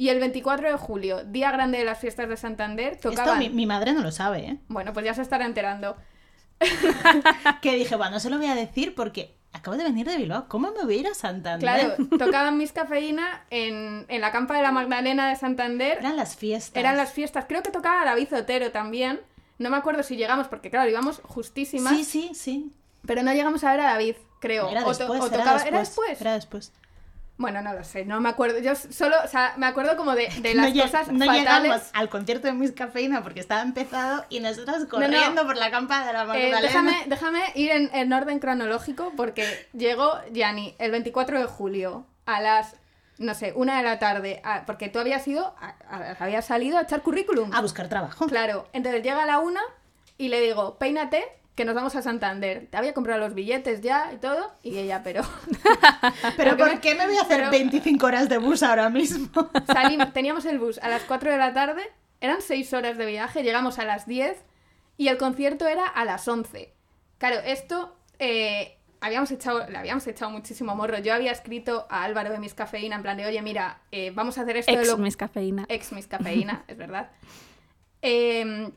Y 0.00 0.08
el 0.08 0.18
24 0.18 0.66
de 0.70 0.78
julio, 0.78 1.24
día 1.24 1.50
grande 1.50 1.76
de 1.76 1.84
las 1.84 1.98
fiestas 1.98 2.26
de 2.26 2.38
Santander, 2.38 2.96
tocaban... 2.98 3.42
Esto 3.42 3.50
mi, 3.50 3.54
mi 3.54 3.66
madre 3.66 3.92
no 3.92 4.00
lo 4.00 4.10
sabe, 4.10 4.38
¿eh? 4.46 4.56
Bueno, 4.68 4.94
pues 4.94 5.04
ya 5.04 5.12
se 5.12 5.20
estará 5.20 5.44
enterando. 5.44 5.94
Que 7.60 7.74
dije, 7.76 7.96
bueno, 7.96 8.12
no 8.12 8.20
se 8.20 8.30
lo 8.30 8.38
voy 8.38 8.46
a 8.46 8.54
decir 8.54 8.94
porque 8.94 9.34
acabo 9.52 9.76
de 9.76 9.84
venir 9.84 10.06
de 10.06 10.16
Bilbao. 10.16 10.46
¿Cómo 10.48 10.70
me 10.72 10.84
voy 10.84 10.96
a 10.96 11.00
ir 11.00 11.06
a 11.06 11.12
Santander? 11.14 11.60
Claro, 11.60 11.96
tocaban 12.18 12.56
Miss 12.56 12.72
Cafeína 12.72 13.44
en, 13.50 14.06
en 14.08 14.20
la 14.22 14.32
campa 14.32 14.56
de 14.56 14.62
la 14.62 14.72
Magdalena 14.72 15.28
de 15.28 15.36
Santander. 15.36 15.98
Eran 15.98 16.16
las 16.16 16.34
fiestas. 16.34 16.76
Eran 16.80 16.96
las 16.96 17.12
fiestas. 17.12 17.44
Creo 17.46 17.62
que 17.62 17.70
tocaba 17.70 18.02
David 18.06 18.32
Otero 18.34 18.70
también. 18.72 19.20
No 19.58 19.68
me 19.68 19.76
acuerdo 19.76 20.02
si 20.02 20.16
llegamos, 20.16 20.48
porque 20.48 20.70
claro, 20.70 20.88
íbamos 20.88 21.20
justísimas. 21.24 21.94
Sí, 21.94 22.04
sí, 22.04 22.30
sí. 22.34 22.72
Pero 23.06 23.22
no 23.22 23.32
llegamos 23.34 23.62
a 23.64 23.70
ver 23.72 23.80
a 23.80 23.84
David, 23.92 24.14
creo. 24.40 24.68
Era 24.70 24.80
O 24.86 24.92
to- 24.92 24.98
después, 24.98 25.20
o 25.20 25.26
era 25.26 25.36
tocaba- 25.36 25.52
después. 25.58 25.68
¿Era 25.68 25.78
después? 25.80 26.20
Era 26.22 26.32
después. 26.34 26.72
Bueno, 27.40 27.62
no 27.62 27.72
lo 27.72 27.82
sé, 27.84 28.04
no 28.04 28.20
me 28.20 28.28
acuerdo. 28.28 28.58
Yo 28.58 28.74
solo, 28.76 29.16
o 29.24 29.26
sea, 29.26 29.54
me 29.56 29.64
acuerdo 29.64 29.96
como 29.96 30.14
de, 30.14 30.28
de 30.42 30.54
no 30.54 30.62
las 30.62 30.74
lle- 30.74 30.82
cosas 30.82 31.08
no 31.08 31.24
fatales. 31.24 31.40
llegamos 31.62 31.80
al 31.94 32.10
concierto 32.10 32.46
de 32.48 32.52
Miss 32.52 32.72
Cafeína 32.72 33.22
porque 33.22 33.40
estaba 33.40 33.62
empezado 33.62 34.26
y 34.28 34.40
nosotros 34.40 34.84
corriendo 34.84 35.46
por 35.46 35.56
la 35.56 35.70
campa 35.70 36.04
de 36.06 36.12
la 36.12 36.22
Eh, 36.22 36.26
Magdalena. 36.26 36.60
déjame, 36.60 37.02
déjame 37.06 37.40
ir 37.54 37.70
en, 37.70 37.90
en 37.94 38.12
orden 38.12 38.40
cronológico 38.40 39.12
porque 39.16 39.66
llegó 39.72 40.12
Gianni 40.34 40.74
el 40.78 40.90
24 40.90 41.38
de 41.38 41.46
julio 41.46 42.04
a 42.26 42.42
las, 42.42 42.76
no 43.16 43.32
sé, 43.32 43.54
una 43.56 43.78
de 43.78 43.84
la 43.84 43.98
tarde, 43.98 44.42
a- 44.44 44.66
porque 44.66 44.90
tú 44.90 44.98
habías 44.98 45.26
ido, 45.26 45.54
a- 45.58 45.74
a- 45.88 46.16
habías 46.22 46.44
salido 46.44 46.76
a 46.76 46.82
echar 46.82 47.00
currículum. 47.00 47.54
A 47.54 47.62
buscar 47.62 47.88
trabajo. 47.88 48.26
Claro, 48.26 48.68
entonces 48.74 49.02
llega 49.02 49.22
a 49.22 49.26
la 49.26 49.38
una 49.38 49.62
y 50.18 50.28
le 50.28 50.42
digo, 50.42 50.76
peínate, 50.76 51.24
que 51.54 51.64
nos 51.64 51.74
vamos 51.74 51.94
a 51.96 52.02
Santander. 52.02 52.68
Te 52.70 52.76
había 52.76 52.94
comprado 52.94 53.20
los 53.20 53.34
billetes 53.34 53.80
ya 53.82 54.12
y 54.14 54.16
todo, 54.18 54.52
y 54.62 54.78
ella, 54.78 55.02
pero... 55.02 55.22
Pero 56.36 56.56
¿por 56.56 56.70
me- 56.74 56.80
qué 56.80 56.94
me 56.94 57.06
voy 57.06 57.16
a 57.16 57.22
hacer 57.22 57.38
pero- 57.40 57.50
25 57.50 58.06
horas 58.06 58.28
de 58.28 58.38
bus 58.38 58.62
ahora 58.62 58.88
mismo? 58.88 59.28
Salimos, 59.66 60.12
teníamos 60.12 60.44
el 60.46 60.58
bus 60.58 60.78
a 60.78 60.88
las 60.88 61.02
4 61.02 61.30
de 61.30 61.36
la 61.38 61.52
tarde, 61.52 61.82
eran 62.20 62.40
6 62.40 62.72
horas 62.74 62.96
de 62.96 63.06
viaje, 63.06 63.42
llegamos 63.42 63.78
a 63.78 63.84
las 63.84 64.06
10 64.06 64.36
y 64.96 65.08
el 65.08 65.18
concierto 65.18 65.66
era 65.66 65.86
a 65.86 66.04
las 66.04 66.26
11. 66.28 66.72
Claro, 67.18 67.36
esto 67.44 67.94
eh, 68.18 68.78
habíamos 69.00 69.30
echado, 69.30 69.66
le 69.68 69.76
habíamos 69.76 70.06
echado 70.06 70.30
muchísimo 70.30 70.74
morro. 70.74 70.98
Yo 70.98 71.12
había 71.14 71.32
escrito 71.32 71.86
a 71.90 72.04
Álvaro 72.04 72.30
de 72.30 72.38
Mis 72.38 72.54
Cafeína 72.54 72.96
en 72.96 73.02
plan 73.02 73.16
de, 73.16 73.26
oye, 73.26 73.40
mira, 73.42 73.80
eh, 73.92 74.10
vamos 74.14 74.38
a 74.38 74.42
hacer 74.42 74.56
esto 74.58 74.72
de 74.72 74.78
Ex 74.78 74.88
lo... 74.88 74.96
Miss 74.98 75.16
Cafeína. 75.16 75.64
Ex 75.68 75.92
Mis 75.92 76.06
Cafeína, 76.06 76.64
es 76.68 76.76
verdad. 76.76 77.10
Eh, 78.02 78.70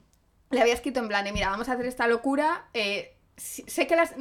le 0.54 0.62
había 0.62 0.74
escrito 0.74 1.00
en 1.00 1.08
plan 1.08 1.24
de, 1.26 1.32
mira, 1.34 1.50
vamos 1.50 1.68
a 1.70 1.74
hacer 1.74 1.86
esta 1.86 2.08
locura. 2.08 2.66
eh, 2.74 3.16
sé 3.36 3.88
que 3.88 3.96
las... 3.96 4.14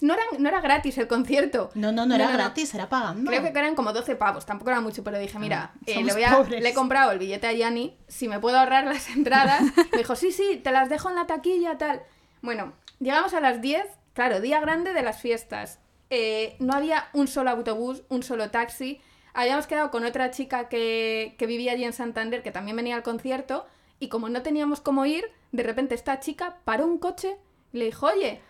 No 0.00 0.14
era, 0.14 0.22
no 0.38 0.48
era 0.48 0.60
gratis 0.60 0.96
el 0.98 1.08
concierto. 1.08 1.70
No, 1.74 1.90
no, 1.90 2.06
no 2.06 2.14
era 2.14 2.30
gratis, 2.30 2.72
era 2.74 2.88
pagando. 2.88 3.28
Creo 3.28 3.42
que 3.42 3.58
eran 3.58 3.74
como 3.74 3.92
12 3.92 4.14
pavos, 4.14 4.46
tampoco 4.46 4.70
era 4.70 4.80
mucho, 4.80 5.02
pero 5.02 5.18
dije, 5.18 5.38
mira, 5.40 5.72
Ah, 5.74 5.78
eh, 5.86 6.04
le, 6.04 6.12
voy 6.12 6.22
a- 6.22 6.40
le 6.44 6.68
he 6.68 6.72
comprado 6.74 7.10
el 7.10 7.18
billete 7.18 7.48
a 7.48 7.52
Yanni, 7.52 7.96
si 8.06 8.28
me 8.28 8.38
puedo 8.38 8.58
ahorrar 8.58 8.84
las 8.84 9.08
entradas. 9.16 9.62
Me 9.92 9.98
dijo, 9.98 10.14
sí, 10.14 10.30
sí, 10.30 10.60
te 10.62 10.70
las 10.70 10.88
dejo 10.88 11.08
en 11.10 11.16
la 11.16 11.26
taquilla, 11.26 11.76
tal. 11.78 12.02
Bueno, 12.42 12.72
llegamos 13.00 13.34
a 13.34 13.40
las 13.40 13.60
10, 13.60 13.84
claro, 14.14 14.40
día 14.40 14.60
grande 14.60 14.92
de 14.92 15.02
las 15.02 15.20
fiestas. 15.20 15.80
Eh, 16.10 16.54
no 16.60 16.72
había 16.72 17.08
un 17.12 17.26
solo 17.26 17.50
autobús, 17.50 18.02
un 18.08 18.22
solo 18.22 18.50
taxi. 18.50 19.00
Habíamos 19.34 19.66
quedado 19.66 19.90
con 19.90 20.04
otra 20.04 20.30
chica 20.30 20.68
que, 20.68 21.34
que 21.38 21.46
vivía 21.46 21.72
allí 21.72 21.84
en 21.84 21.92
Santander, 21.92 22.42
que 22.44 22.52
también 22.52 22.76
venía 22.76 22.94
al 22.94 23.02
concierto, 23.02 23.66
y 24.00 24.08
como 24.08 24.28
no 24.28 24.42
teníamos 24.42 24.80
cómo 24.80 25.06
ir, 25.06 25.24
de 25.52 25.62
repente 25.62 25.94
esta 25.94 26.18
chica 26.18 26.56
paró 26.64 26.86
un 26.86 26.98
coche 26.98 27.36
y 27.72 27.78
le 27.78 27.84
dijo, 27.84 28.06
oye, 28.06 28.40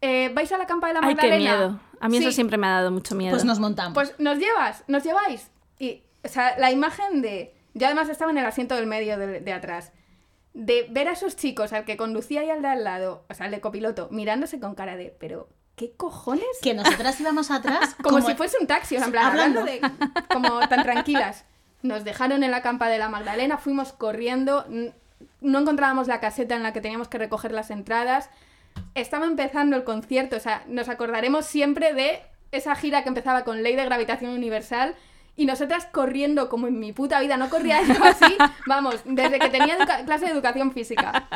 eh, 0.00 0.30
¿vais 0.34 0.52
a 0.52 0.58
la 0.58 0.66
campa 0.66 0.86
de 0.88 0.94
la 0.94 1.00
Ay, 1.02 1.14
Magdalena? 1.14 1.36
qué 1.36 1.42
miedo. 1.58 1.80
A 2.00 2.08
mí 2.08 2.18
eso 2.18 2.30
siempre 2.30 2.58
me 2.58 2.66
ha 2.68 2.70
dado 2.70 2.92
mucho 2.92 3.14
miedo. 3.16 3.32
Pues 3.32 3.44
nos 3.44 3.58
montamos. 3.58 3.94
Pues 3.94 4.14
nos 4.20 4.38
llevas, 4.38 4.84
nos 4.86 5.02
lleváis. 5.02 5.50
Y, 5.80 6.02
o 6.24 6.28
sea, 6.28 6.56
la 6.58 6.70
imagen 6.70 7.22
de. 7.22 7.54
Yo 7.74 7.86
además 7.86 8.08
estaba 8.08 8.30
en 8.30 8.38
el 8.38 8.46
asiento 8.46 8.76
del 8.76 8.86
medio 8.86 9.18
de, 9.18 9.40
de 9.40 9.52
atrás. 9.52 9.92
De 10.54 10.86
ver 10.90 11.08
a 11.08 11.12
esos 11.12 11.36
chicos, 11.36 11.72
al 11.72 11.84
que 11.84 11.96
conducía 11.96 12.44
y 12.44 12.50
al 12.50 12.62
de 12.62 12.68
al 12.68 12.84
lado, 12.84 13.24
o 13.28 13.34
sea, 13.34 13.46
al 13.46 13.52
de 13.52 13.60
copiloto, 13.60 14.08
mirándose 14.10 14.58
con 14.60 14.74
cara 14.74 14.96
de, 14.96 15.14
pero, 15.18 15.48
¿qué 15.76 15.92
cojones? 15.96 16.44
Que 16.62 16.74
nosotras 16.74 17.20
íbamos 17.20 17.50
atrás 17.50 17.94
Como, 18.02 18.20
si 18.20 18.34
fuese 18.34 18.56
un 18.60 18.66
taxi, 18.66 18.96
o 18.96 18.98
sea, 18.98 19.06
en 19.06 19.12
plan, 19.12 19.26
Hablando. 19.26 19.60
hablando 19.60 19.88
de. 19.88 20.24
como 20.32 20.60
tan 20.68 20.82
tranquilas. 20.82 21.44
Nos 21.82 22.04
dejaron 22.04 22.42
en 22.42 22.50
la 22.50 22.62
campa 22.62 22.88
de 22.88 22.98
la 22.98 23.08
Magdalena, 23.08 23.58
fuimos 23.58 23.92
corriendo, 23.92 24.66
no 25.40 25.58
encontrábamos 25.58 26.08
la 26.08 26.20
caseta 26.20 26.56
en 26.56 26.62
la 26.62 26.72
que 26.72 26.80
teníamos 26.80 27.08
que 27.08 27.18
recoger 27.18 27.52
las 27.52 27.70
entradas. 27.70 28.30
Estaba 28.94 29.26
empezando 29.26 29.76
el 29.76 29.84
concierto, 29.84 30.36
o 30.36 30.40
sea, 30.40 30.64
nos 30.66 30.88
acordaremos 30.88 31.46
siempre 31.46 31.94
de 31.94 32.22
esa 32.52 32.74
gira 32.74 33.02
que 33.02 33.08
empezaba 33.08 33.44
con 33.44 33.62
Ley 33.62 33.76
de 33.76 33.84
Gravitación 33.84 34.32
Universal 34.32 34.94
y 35.36 35.46
nosotras 35.46 35.86
corriendo 35.86 36.48
como 36.48 36.66
en 36.66 36.80
mi 36.80 36.92
puta 36.92 37.20
vida, 37.20 37.36
no 37.36 37.48
corría 37.48 37.80
yo 37.82 37.94
así, 38.02 38.36
vamos, 38.66 38.96
desde 39.04 39.38
que 39.38 39.48
tenía 39.48 39.76
clase 40.04 40.26
de 40.26 40.32
educación 40.32 40.72
física. 40.72 41.28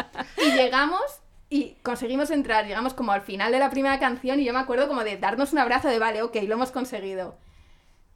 Y 0.45 0.51
llegamos 0.51 1.01
y 1.49 1.77
conseguimos 1.83 2.31
entrar, 2.31 2.67
llegamos 2.67 2.95
como 2.95 3.13
al 3.13 3.23
final 3.23 3.53
de 3.53 3.61
la 3.61 3.71
primera 3.71 4.01
canción 4.01 4.41
y 4.41 4.45
yo 4.45 4.53
me 4.53 4.59
acuerdo 4.59 4.89
como 4.89 5.05
de 5.05 5.19
darnos 5.19 5.53
un 5.53 5.59
abrazo 5.59 5.89
de 5.89 5.99
vale, 5.99 6.23
ok, 6.23 6.35
lo 6.49 6.55
hemos 6.55 6.73
conseguido. 6.73 7.37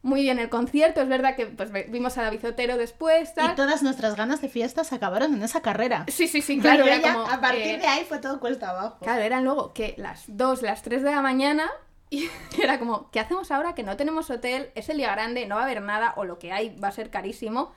Muy 0.07 0.23
bien 0.23 0.39
el 0.39 0.49
concierto, 0.49 1.01
es 1.01 1.09
verdad 1.09 1.35
que 1.35 1.47
pues 1.47 1.73
vimos 1.91 2.17
a 2.17 2.23
David 2.23 2.47
Otero 2.47 2.77
después, 2.77 3.35
tal. 3.35 3.51
Y 3.51 3.55
todas 3.57 3.83
nuestras 3.83 4.15
ganas 4.15 4.41
de 4.41 4.49
fiestas 4.49 4.93
acabaron 4.93 5.35
en 5.35 5.43
esa 5.43 5.63
carrera. 5.63 6.07
Sí, 6.07 6.29
sí, 6.29 6.43
sí, 6.43 6.59
claro, 6.61 6.85
era 6.85 6.99
ya, 6.99 7.13
como, 7.13 7.27
a 7.27 7.41
partir 7.41 7.63
eh, 7.75 7.79
de 7.79 7.87
ahí 7.89 8.05
fue 8.05 8.21
todo 8.21 8.39
cuesta 8.39 8.71
abajo. 8.71 8.99
Claro, 9.01 9.23
eran 9.23 9.43
luego 9.43 9.73
que 9.73 9.95
las 9.97 10.23
2, 10.29 10.63
las 10.63 10.83
3 10.83 11.03
de 11.03 11.11
la 11.11 11.23
mañana 11.23 11.69
y 12.09 12.31
era 12.63 12.79
como, 12.79 13.11
¿qué 13.11 13.19
hacemos 13.19 13.51
ahora 13.51 13.75
que 13.75 13.83
no 13.83 13.97
tenemos 13.97 14.31
hotel? 14.31 14.71
Es 14.77 14.89
el 14.91 14.99
día 14.99 15.11
grande, 15.11 15.45
no 15.47 15.57
va 15.57 15.63
a 15.63 15.65
haber 15.65 15.83
nada 15.83 16.15
o 16.17 16.25
lo 16.25 16.39
que 16.39 16.53
hay 16.53 16.77
va 16.77 16.87
a 16.87 16.93
ser 16.93 17.11
carísimo. 17.11 17.73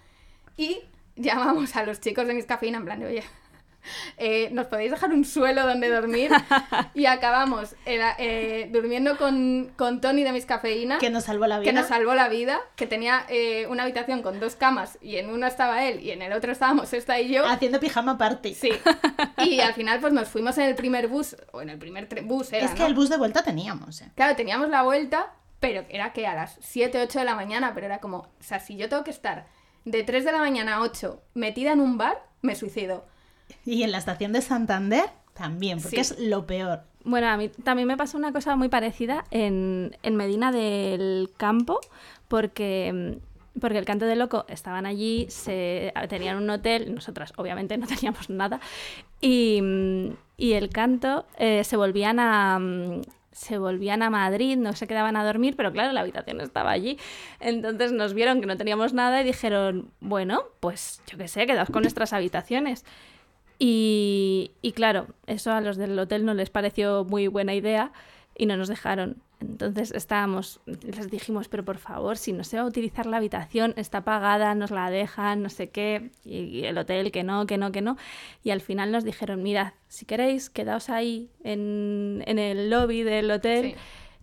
Y 0.55 0.83
llamamos 1.15 1.75
a 1.75 1.83
los 1.83 1.99
chicos 1.99 2.27
de 2.27 2.35
Mis 2.35 2.45
Cafeína 2.45 2.77
en 2.77 2.85
plan, 2.85 2.99
de, 2.99 3.07
oye, 3.07 3.23
eh, 4.17 4.49
¿nos 4.51 4.67
podéis 4.67 4.91
dejar 4.91 5.11
un 5.13 5.25
suelo 5.25 5.65
donde 5.65 5.89
dormir? 5.89 6.31
Y 6.93 7.05
acabamos 7.05 7.75
era, 7.85 8.15
eh, 8.17 8.69
durmiendo 8.71 9.17
con, 9.17 9.71
con 9.77 10.01
Tony 10.01 10.23
de 10.23 10.31
Mis 10.31 10.45
Cafeína. 10.45 10.97
Que 10.97 11.09
nos 11.09 11.25
salvó 11.25 11.47
la 11.47 11.59
vida. 11.59 11.69
que 11.71 11.75
nos 11.77 11.87
salvó 11.87 12.13
la 12.13 12.27
vida, 12.27 12.59
que 12.75 12.87
tenía 12.87 13.25
eh, 13.29 13.67
una 13.67 13.83
habitación 13.83 14.21
con 14.21 14.39
dos 14.39 14.55
camas 14.55 14.97
y 15.01 15.17
en 15.17 15.29
una 15.29 15.47
estaba 15.47 15.85
él 15.85 16.01
y 16.01 16.11
en 16.11 16.21
el 16.21 16.33
otro 16.33 16.51
estábamos 16.51 16.93
esta 16.93 17.19
y 17.19 17.29
yo. 17.29 17.45
Haciendo 17.45 17.79
pijama 17.79 18.17
party. 18.17 18.53
Sí. 18.53 18.71
Y 19.45 19.61
al 19.61 19.73
final 19.73 19.99
pues 19.99 20.11
nos 20.11 20.27
fuimos 20.27 20.57
en 20.57 20.65
el 20.65 20.75
primer 20.75 21.07
bus, 21.07 21.35
o 21.51 21.61
en 21.61 21.69
el 21.69 21.77
primer 21.77 22.07
bus 22.23 22.51
era, 22.51 22.65
es 22.65 22.71
que 22.71 22.81
¿no? 22.81 22.87
el 22.87 22.93
bus 22.93 23.09
de 23.09 23.17
vuelta 23.17 23.41
teníamos. 23.41 24.01
¿eh? 24.01 24.11
Claro, 24.15 24.35
teníamos 24.35 24.69
la 24.69 24.83
vuelta, 24.83 25.33
pero 25.59 25.85
era 25.89 26.11
que 26.13 26.27
a 26.27 26.35
las 26.35 26.57
7, 26.61 27.01
8 27.03 27.19
de 27.19 27.25
la 27.25 27.35
mañana, 27.35 27.73
pero 27.73 27.85
era 27.85 27.99
como, 27.99 28.17
o 28.17 28.29
sea, 28.41 28.59
si 28.59 28.75
yo 28.75 28.89
tengo 28.89 29.03
que 29.03 29.11
estar 29.11 29.47
de 29.85 30.03
3 30.03 30.25
de 30.25 30.31
la 30.31 30.39
mañana 30.39 30.75
a 30.75 30.81
8 30.81 31.21
metida 31.33 31.71
en 31.71 31.79
un 31.79 31.97
bar, 31.97 32.25
me 32.41 32.55
suicido. 32.55 33.05
Y 33.65 33.83
en 33.83 33.91
la 33.91 33.97
estación 33.97 34.31
de 34.33 34.41
Santander 34.41 35.05
también, 35.33 35.81
porque 35.81 36.03
Sí. 36.03 36.13
es 36.13 36.19
lo 36.19 36.45
peor. 36.45 36.81
Bueno, 37.03 37.27
a 37.27 37.37
mí 37.37 37.49
también 37.63 37.87
me 37.87 37.95
pasó 37.97 38.17
una 38.17 38.33
cosa 38.33 38.55
muy 38.55 38.67
parecida 38.69 39.23
en, 39.31 39.95
en 40.03 40.15
Medina 40.15 40.51
del 40.51 41.29
Campo, 41.37 41.79
porque, 42.27 43.17
mm, 43.55 43.59
porque 43.59 43.77
el 43.77 43.85
Canto 43.85 44.05
de 44.05 44.15
Loco 44.17 44.45
estaban 44.49 44.85
allí, 44.85 45.25
se, 45.29 45.93
tenían 46.09 46.37
un 46.37 46.49
hotel, 46.49 46.93
nosotras 46.93 47.33
obviamente 47.37 47.77
no 47.77 47.87
teníamos 47.87 48.29
nada, 48.29 48.59
y, 49.21 49.59
mm, 49.61 50.09
y 50.37 50.53
el 50.53 50.69
canto 50.69 51.25
eh, 51.37 51.63
se 51.63 51.77
volvían 51.77 52.19
a... 52.19 52.59
mm, 52.59 53.01
se 53.31 53.57
volvían 53.57 54.01
a 54.03 54.09
Madrid, 54.09 54.57
no 54.57 54.73
se 54.73 54.85
quedaban 54.85 55.15
a 55.15 55.23
dormir, 55.23 55.55
pero 55.55 55.71
claro, 55.71 55.93
la 55.93 56.01
habitación 56.01 56.41
estaba 56.41 56.71
allí. 56.71 56.97
Entonces 57.39 57.93
nos 57.93 58.13
vieron 58.13 58.41
que 58.41 58.47
no 58.47 58.57
teníamos 58.57 58.91
nada 58.93 59.21
y 59.21 59.23
dijeron, 59.23 59.91
bueno, 60.01 60.41
pues 60.59 61.01
yo 61.07 61.17
qué 61.17 61.29
sé, 61.29 61.45
quedaos 61.45 61.69
con 61.69 61.83
nuestras 61.83 62.11
habitaciones. 62.11 62.83
Y, 63.59 64.51
y 64.61 64.71
claro, 64.71 65.07
eso 65.27 65.51
a 65.51 65.61
los 65.61 65.75
del 65.77 65.99
hotel 65.99 66.25
no 66.25 66.33
les 66.33 66.49
pareció 66.49 67.03
muy 67.03 67.27
buena 67.27 67.53
idea 67.53 67.91
y 68.37 68.45
no 68.45 68.55
nos 68.55 68.69
dejaron. 68.69 69.21
Entonces 69.41 69.91
estábamos, 69.91 70.59
les 70.65 71.09
dijimos, 71.09 71.47
pero 71.47 71.63
por 71.63 71.77
favor, 71.77 72.17
si 72.17 72.33
no 72.33 72.43
se 72.43 72.57
va 72.57 72.63
a 72.63 72.65
utilizar 72.65 73.05
la 73.05 73.17
habitación, 73.17 73.73
está 73.77 74.03
pagada, 74.03 74.53
nos 74.55 74.71
la 74.71 74.89
dejan, 74.89 75.41
no 75.41 75.49
sé 75.49 75.69
qué, 75.69 76.11
y, 76.25 76.37
y 76.37 76.65
el 76.65 76.77
hotel 76.77 77.11
que 77.11 77.23
no, 77.23 77.45
que 77.45 77.57
no, 77.57 77.71
que 77.71 77.81
no. 77.81 77.97
Y 78.43 78.49
al 78.51 78.59
final 78.59 78.91
nos 78.91 79.05
dijeron, 79.05 79.43
mirad, 79.43 79.73
si 79.87 80.05
queréis, 80.05 80.49
quedaos 80.49 80.89
ahí 80.89 81.29
en, 81.43 82.23
en 82.27 82.37
el 82.37 82.69
lobby 82.69 83.03
del 83.03 83.31
hotel 83.31 83.75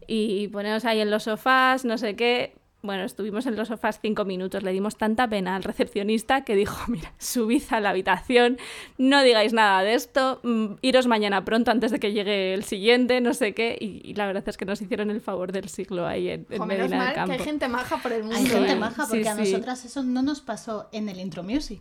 y 0.06 0.48
poneos 0.48 0.84
ahí 0.84 1.00
en 1.00 1.10
los 1.10 1.24
sofás, 1.24 1.84
no 1.84 1.96
sé 1.96 2.14
qué. 2.14 2.54
Bueno, 2.82 3.04
estuvimos 3.04 3.46
en 3.46 3.56
los 3.56 3.68
sofás 3.68 3.98
cinco 4.00 4.24
minutos, 4.24 4.62
le 4.62 4.70
dimos 4.72 4.96
tanta 4.96 5.28
pena 5.28 5.56
al 5.56 5.64
recepcionista 5.64 6.44
que 6.44 6.54
dijo, 6.54 6.76
mira, 6.88 7.12
subid 7.18 7.62
a 7.70 7.80
la 7.80 7.90
habitación, 7.90 8.58
no 8.98 9.22
digáis 9.22 9.52
nada 9.52 9.82
de 9.82 9.94
esto, 9.94 10.40
mm, 10.44 10.74
iros 10.82 11.06
mañana 11.06 11.44
pronto 11.44 11.70
antes 11.70 11.90
de 11.90 11.98
que 11.98 12.12
llegue 12.12 12.54
el 12.54 12.64
siguiente, 12.64 13.20
no 13.20 13.34
sé 13.34 13.54
qué, 13.54 13.76
y, 13.80 14.02
y 14.04 14.14
la 14.14 14.26
verdad 14.26 14.44
es 14.46 14.56
que 14.56 14.64
nos 14.64 14.80
hicieron 14.80 15.10
el 15.10 15.20
favor 15.20 15.52
del 15.52 15.68
siglo 15.68 16.06
ahí 16.06 16.28
en, 16.28 16.46
en 16.50 16.66
Medina 16.66 16.96
mal 16.96 17.06
del 17.06 17.08
que 17.08 17.14
Campo. 17.14 17.32
hay 17.32 17.38
gente 17.40 17.68
maja 17.68 17.96
por 17.98 18.12
el 18.12 18.22
mundo. 18.22 18.36
Hay 18.36 18.46
gente 18.46 18.72
¿eh? 18.72 18.76
maja, 18.76 19.04
sí, 19.04 19.10
porque 19.10 19.28
a 19.28 19.34
nosotras 19.34 19.84
eso 19.84 20.02
no 20.02 20.22
nos 20.22 20.40
pasó 20.40 20.88
en 20.92 21.08
el 21.08 21.18
intro 21.18 21.42
music. 21.42 21.80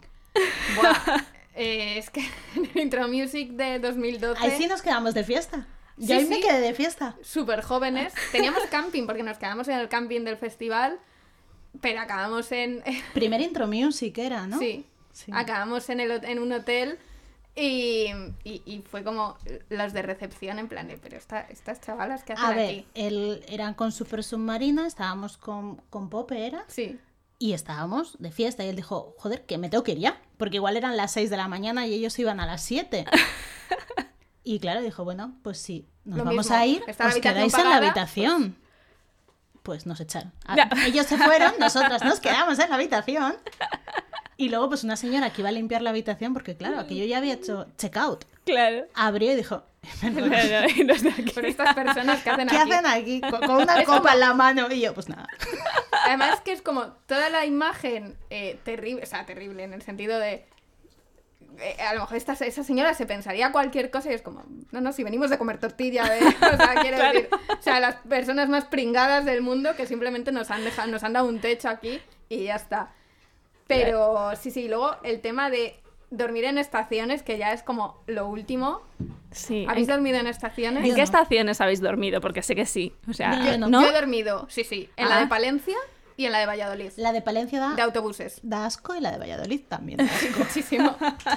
Buah, 0.76 1.24
eh, 1.56 1.98
es 1.98 2.10
que 2.10 2.22
en 2.56 2.70
el 2.74 2.82
Intro 2.82 3.08
Music 3.08 3.52
de 3.52 3.80
2012... 3.80 4.44
Ahí 4.44 4.52
sí 4.58 4.68
nos 4.68 4.82
quedamos 4.82 5.14
de 5.14 5.24
fiesta. 5.24 5.68
Sí, 6.00 6.12
ahí 6.14 6.26
me 6.26 6.36
sí. 6.36 6.42
quedé 6.42 6.60
de 6.60 6.74
fiesta. 6.74 7.16
súper 7.24 7.62
jóvenes. 7.62 8.14
Teníamos 8.32 8.64
camping, 8.72 9.06
porque 9.06 9.24
nos 9.24 9.38
quedamos 9.38 9.68
en 9.68 9.80
el 9.80 9.88
camping 9.90 10.22
del 10.22 10.38
festival. 10.38 11.00
pero 11.82 12.00
acabamos 12.02 12.52
en... 12.52 12.84
Primer 13.14 13.42
intro 13.42 13.68
music 13.68 14.18
era, 14.18 14.48
¿no? 14.48 14.60
Sí. 14.60 14.86
Sí. 15.14 15.32
Acabamos 15.34 15.90
en, 15.90 16.00
el, 16.02 16.12
en 16.26 16.40
un 16.40 16.52
hotel 16.52 17.00
y, 17.56 18.08
y, 18.44 18.62
y 18.66 18.84
fue 18.90 19.04
como 19.06 19.38
los 19.70 19.94
de 19.94 20.02
recepción 20.02 20.60
en 20.60 20.68
plan 20.68 20.90
de, 20.90 20.98
pero 20.98 21.16
esta- 21.16 21.48
estas 21.50 21.80
chavalas 21.80 22.24
que 22.26 22.34
hacen 22.34 22.46
A 22.46 22.50
ver, 22.54 22.70
aquí. 22.70 22.86
el, 22.96 23.46
eran 23.48 23.74
con 23.76 23.94
Super 23.94 24.26
Submarina, 24.26 24.86
estábamos 24.86 25.38
con, 25.38 25.78
con 25.90 26.10
Pope, 26.10 26.46
¿era? 26.46 26.66
Sí. 26.68 27.00
Y 27.40 27.54
estábamos 27.54 28.18
de 28.20 28.32
fiesta 28.32 28.66
y 28.66 28.68
él 28.70 28.76
dijo, 28.76 29.16
joder, 29.18 29.46
que 29.46 29.58
me 29.58 29.70
tengo 29.70 29.84
que 29.86 29.94
ir 29.94 30.00
ya, 30.00 30.22
porque 30.36 30.58
igual 30.58 30.76
eran 30.76 30.98
las 30.98 31.14
6 31.14 31.30
de 31.30 31.38
la 31.38 31.48
mañana 31.48 31.88
y 31.88 31.94
ellos 31.94 32.18
iban 32.20 32.42
a 32.42 32.46
las 32.46 32.62
7. 32.64 33.06
y 34.46 34.60
claro, 34.60 34.82
dijo, 34.82 35.04
bueno, 35.04 35.36
pues 35.44 35.58
sí, 35.58 35.88
nos 36.06 36.20
Lo 36.20 36.24
vamos 36.26 36.46
mismo, 36.46 36.56
a 36.56 36.66
ir, 36.66 36.84
está 36.88 37.06
la 37.06 37.10
os 37.10 37.16
quedáis 37.20 37.54
en 37.54 37.60
la 37.60 37.64
pagada, 37.72 37.78
habitación. 37.88 38.56
Pues 39.64 39.86
nos 39.88 40.00
echaron. 40.00 40.32
A- 40.46 40.56
Ya. 40.56 40.70
Ellos 40.86 41.06
se 41.08 41.18
fueron, 41.18 41.54
nosotras 41.60 42.04
nos 42.04 42.20
quedamos 42.20 42.58
en 42.60 42.70
la 42.70 42.76
habitación. 42.76 43.36
Y 44.38 44.50
luego 44.50 44.68
pues 44.70 44.84
una 44.84 44.96
señora 44.98 45.32
que 45.32 45.42
iba 45.42 45.50
a 45.50 45.52
limpiar 45.54 45.82
la 45.82 45.90
habitación, 45.90 46.34
porque 46.34 46.56
claro, 46.58 46.80
aquello 46.80 47.06
ya 47.06 47.18
había 47.18 47.34
hecho 47.34 47.66
checkout. 47.78 48.26
Claro. 48.46 48.86
Abrió 48.94 49.32
y 49.32 49.36
dijo, 49.36 49.64
No, 50.04 50.10
no, 50.12 50.26
y 50.70 50.84
no 50.84 50.94
aquí. 50.94 51.32
Por 51.34 51.46
estas 51.46 51.74
personas 51.74 52.22
que 52.22 52.30
hacen 52.30 52.48
¿qué 52.48 52.58
aquí. 52.58 52.72
hacen 52.72 52.86
aquí? 52.86 53.22
Con, 53.22 53.40
con 53.42 53.56
una 53.64 53.84
copa 53.86 54.14
en 54.14 54.20
la 54.20 54.34
mano. 54.34 54.72
Y 54.72 54.82
yo, 54.82 54.94
pues 54.94 55.10
nada. 55.10 55.28
Además 56.06 56.42
que 56.42 56.52
es 56.52 56.62
como 56.62 56.88
toda 57.08 57.30
la 57.30 57.46
imagen 57.46 58.18
eh, 58.30 58.60
terrible, 58.64 59.02
o 59.04 59.06
sea, 59.06 59.26
terrible 59.26 59.64
en 59.64 59.74
el 59.74 59.82
sentido 59.82 60.20
de... 60.20 60.46
eh, 61.60 61.78
a 61.82 61.94
lo 61.94 62.02
mejor 62.02 62.18
esta, 62.18 62.34
esa 62.34 62.64
señora 62.64 62.94
se 62.94 63.06
pensaría 63.06 63.52
cualquier 63.52 63.90
cosa 63.92 64.12
y 64.12 64.14
es 64.16 64.22
como, 64.22 64.44
no, 64.72 64.82
no, 64.82 64.92
si 64.94 65.04
venimos 65.04 65.30
de 65.30 65.38
comer 65.38 65.58
tortilla, 65.60 66.04
de, 66.04 66.20
o 66.54 66.58
sea, 66.58 66.76
quiero 66.82 66.98
Claro. 66.98 67.14
decir, 67.22 67.30
o 67.58 67.62
sea, 67.62 67.80
las 67.80 67.96
personas 68.08 68.50
más 68.50 68.66
pringadas 68.66 69.26
del 69.26 69.42
mundo 69.42 69.76
que 69.76 69.86
simplemente 69.86 70.32
nos 70.32 70.52
han 70.52 70.64
dejado, 70.64 70.90
nos 70.92 71.04
han 71.04 71.14
dado 71.14 71.28
un 71.28 71.40
techo 71.40 71.70
aquí 71.70 72.00
y 72.30 72.46
ya 72.46 72.56
está. 72.56 72.92
Pero 73.68 74.32
sí, 74.40 74.52
sí, 74.52 74.68
luego 74.68 74.96
el 75.04 75.22
tema 75.22 75.50
de 75.50 75.76
dormir 76.12 76.46
en 76.46 76.58
estaciones, 76.58 77.24
que 77.24 77.38
ya 77.38 77.52
es 77.52 77.64
como 77.64 78.00
lo 78.06 78.28
último. 78.28 78.82
Sí. 79.32 79.66
¿Habéis 79.68 79.88
¿En, 79.90 79.96
dormido 79.96 80.18
en 80.20 80.28
estaciones? 80.28 80.84
en 80.84 80.92
qué 80.92 80.98
no. 80.98 81.04
estaciones 81.04 81.60
habéis 81.62 81.82
dormido? 81.82 82.22
Porque 82.22 82.42
sé 82.42 82.56
que 82.56 82.66
sí. 82.66 82.94
O 83.10 83.14
sea, 83.14 83.44
Yo 83.44 83.58
no. 83.58 83.68
¿no? 83.68 83.82
Yo 83.82 83.90
he 83.90 83.92
dormido, 83.94 84.46
sí, 84.50 84.64
sí, 84.64 84.90
en 84.96 85.10
la 85.10 85.18
Ah. 85.18 85.20
de 85.22 85.28
Palencia 85.28 85.76
y 86.18 86.26
en 86.26 86.32
la 86.32 86.40
de 86.40 86.46
Valladolid. 86.46 86.92
La 86.98 87.12
de 87.12 87.22
Palencia 87.22 87.60
da, 87.60 87.76
De 87.76 87.82
autobuses. 87.82 88.40
da 88.44 88.66
asco 88.66 88.96
y 88.96 89.02
la 89.02 89.12
de 89.12 89.18
Valladolid 89.18 89.62
también. 89.68 89.98
da 89.98 90.06
asco. 90.06 90.38
Muchísimo. 90.40 90.96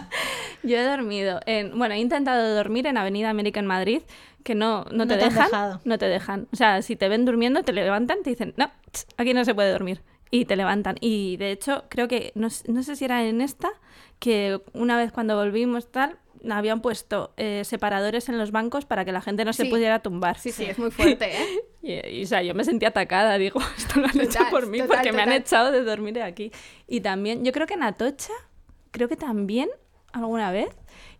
Yo 0.62 0.76
he 0.76 0.84
dormido 0.84 1.40
en, 1.46 1.76
bueno, 1.78 1.94
he 1.94 1.98
intentado 1.98 2.54
dormir 2.54 2.86
en 2.86 2.96
Avenida 2.96 3.30
América 3.30 3.60
en 3.60 3.66
Madrid, 3.66 4.02
que 4.44 4.54
no, 4.54 4.84
no 4.90 5.06
te 5.06 5.16
No 5.16 5.18
te 5.18 5.30
dejan, 5.30 5.80
no 5.84 5.98
te 5.98 6.06
dejan. 6.06 6.48
O 6.52 6.56
sea, 6.56 6.82
si 6.82 6.96
te 6.96 7.08
ven 7.08 7.24
durmiendo, 7.24 7.62
te 7.62 7.72
levantan, 7.72 8.18
te 8.22 8.30
dicen, 8.30 8.54
no, 8.56 8.70
aquí 9.16 9.34
no 9.34 9.44
se 9.44 9.54
puede 9.54 9.70
dormir. 9.72 10.02
Y 10.30 10.44
te 10.44 10.56
levantan. 10.56 10.96
Y 11.00 11.38
de 11.38 11.52
hecho, 11.52 11.84
creo 11.88 12.06
que, 12.06 12.32
no, 12.34 12.48
no 12.66 12.82
sé 12.82 12.96
si 12.96 13.04
era 13.04 13.24
en 13.24 13.40
esta, 13.40 13.70
que 14.18 14.60
una 14.74 14.96
vez 14.96 15.10
cuando 15.12 15.36
volvimos 15.36 15.90
tal, 15.90 16.18
habían 16.50 16.80
puesto 16.80 17.32
eh, 17.36 17.62
separadores 17.64 18.28
en 18.28 18.38
los 18.38 18.50
bancos 18.52 18.84
para 18.84 19.04
que 19.04 19.12
la 19.12 19.20
gente 19.20 19.44
no 19.44 19.52
se 19.52 19.64
Sí. 19.64 19.68
pudiera 19.70 20.00
tumbar. 20.00 20.38
Sí, 20.38 20.52
sí, 20.52 20.64
es 20.64 20.78
muy 20.78 20.90
fuerte, 20.90 21.30
¿eh? 21.42 21.46
Y, 21.82 22.18
y, 22.20 22.24
o 22.24 22.26
sea, 22.26 22.42
yo 22.42 22.54
me 22.54 22.64
sentí 22.64 22.84
atacada, 22.86 23.38
digo, 23.38 23.60
esto 23.76 24.00
lo 24.00 24.06
han 24.06 24.20
hecho 24.20 24.38
Total, 24.38 24.50
por 24.50 24.66
mí 24.66 24.78
total, 24.78 24.96
porque 24.96 25.12
me 25.12 25.22
han 25.22 25.28
total. 25.28 25.40
echado 25.42 25.72
de 25.72 25.82
dormir 25.84 26.20
aquí. 26.22 26.50
Y 26.86 27.00
también, 27.00 27.44
yo 27.44 27.52
creo 27.52 27.66
que 27.66 27.74
en 27.74 27.82
Atocha, 27.84 28.32
creo 28.90 29.08
que 29.08 29.16
también 29.16 29.68
alguna 30.12 30.50
vez, 30.50 30.70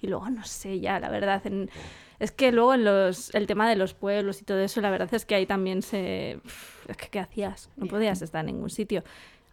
y 0.01 0.09
luego 0.09 0.29
no 0.31 0.45
sé 0.45 0.81
ya, 0.81 0.99
la 1.01 1.09
verdad, 1.11 1.47
en- 1.47 1.71
es 2.19 2.33
que 2.33 2.51
luego 2.51 2.75
en 2.75 2.85
los, 2.85 3.33
el 3.35 3.47
tema 3.47 3.69
de 3.69 3.77
los 3.77 3.95
pueblos 3.95 4.43
y 4.43 4.45
todo 4.45 4.59
eso, 4.59 4.81
la 4.81 4.91
verdad 4.91 5.09
es 5.15 5.25
que 5.25 5.37
ahí 5.37 5.47
también 5.47 5.83
se... 5.83 6.41
Es 6.89 6.97
que, 6.97 7.09
¿qué 7.09 7.21
hacías? 7.21 7.71
No 7.77 7.87
podías 7.87 8.21
estar 8.23 8.41
en 8.41 8.47
ningún 8.55 8.71
sitio. 8.71 9.05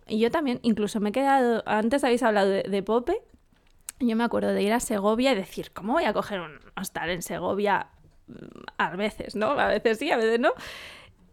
Y 0.07 0.17
yo 0.19 0.31
también, 0.31 0.59
incluso 0.63 0.99
me 0.99 1.09
he 1.09 1.11
quedado, 1.11 1.61
antes 1.67 2.03
habéis 2.03 2.23
hablado 2.23 2.49
de, 2.49 2.63
de 2.63 2.81
Pope, 2.83 3.21
yo 3.99 4.15
me 4.15 4.23
acuerdo 4.23 4.49
de 4.53 4.61
ir 4.61 4.73
a 4.73 4.79
Segovia 4.79 5.31
y 5.31 5.35
decir, 5.35 5.71
¿cómo 5.71 5.93
voy 5.93 6.03
a 6.05 6.13
coger 6.13 6.41
un 6.41 6.59
hostal 6.75 7.09
en 7.09 7.21
Segovia? 7.21 7.87
Mm, 8.27 8.33
A 8.77 8.95
veces, 8.95 9.35
¿no? 9.35 9.51
A 9.51 9.67
veces 9.67 9.97
sí, 9.99 10.11
a 10.11 10.17
veces 10.17 10.39
no. 10.39 10.51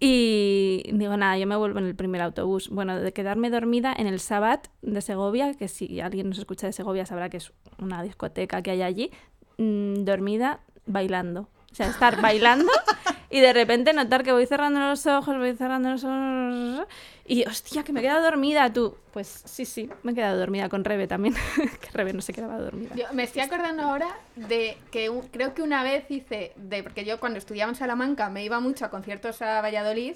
Y 0.04 0.82
digo, 0.92 1.16
nada, 1.16 1.38
yo 1.38 1.46
me 1.46 1.54
vuelvo 1.56 1.78
en 1.78 1.86
el 1.86 1.94
primer 1.94 2.22
autobús. 2.22 2.68
Bueno, 2.70 2.98
de 3.00 3.12
quedarme 3.12 3.50
dormida 3.50 3.94
en 3.96 4.08
el 4.08 4.18
Sabat 4.18 4.66
de 4.82 5.00
Segovia, 5.00 5.54
que 5.54 5.68
si 5.68 6.00
alguien 6.00 6.28
nos 6.28 6.38
escucha 6.38 6.66
de 6.66 6.72
Segovia 6.72 7.06
sabrá 7.06 7.28
que 7.30 7.36
es 7.36 7.52
una 7.78 8.02
discoteca 8.02 8.62
que 8.62 8.72
hay 8.72 8.82
allí, 8.82 9.10
mm, 9.58 10.04
dormida 10.04 10.60
bailando. 10.86 11.42
O 11.70 11.74
sea, 11.74 11.86
estar 11.86 12.20
bailando 12.20 12.70
y 13.32 13.40
de 13.40 13.52
repente 13.54 13.92
notar 13.94 14.22
que 14.22 14.30
voy 14.30 14.46
cerrando 14.46 14.78
los 14.78 15.06
ojos, 15.06 15.36
voy 15.38 15.56
cerrando 15.56 15.90
los 15.90 16.04
ojos 16.04 16.86
y 17.24 17.44
hostia, 17.46 17.82
que 17.82 17.92
me 17.92 18.00
he 18.00 18.02
quedado 18.02 18.22
dormida 18.22 18.70
tú. 18.70 18.94
Pues 19.12 19.26
sí, 19.46 19.64
sí, 19.64 19.88
me 20.02 20.12
he 20.12 20.14
quedado 20.14 20.38
dormida 20.38 20.68
con 20.68 20.84
Rebe 20.84 21.06
también, 21.06 21.34
que 21.80 21.90
Rebe 21.92 22.12
no 22.12 22.20
se 22.20 22.34
quedaba 22.34 22.58
dormida. 22.58 22.94
Yo 22.94 23.06
me 23.14 23.22
estoy 23.22 23.40
acordando 23.40 23.84
ahora 23.84 24.08
de 24.36 24.76
que 24.90 25.10
creo 25.30 25.54
que 25.54 25.62
una 25.62 25.82
vez 25.82 26.10
hice, 26.10 26.52
de, 26.56 26.82
porque 26.82 27.06
yo 27.06 27.18
cuando 27.20 27.38
estudiaba 27.38 27.70
en 27.70 27.76
Salamanca 27.76 28.28
me 28.28 28.44
iba 28.44 28.60
mucho 28.60 28.84
a 28.84 28.90
conciertos 28.90 29.40
a 29.40 29.62
Valladolid 29.62 30.14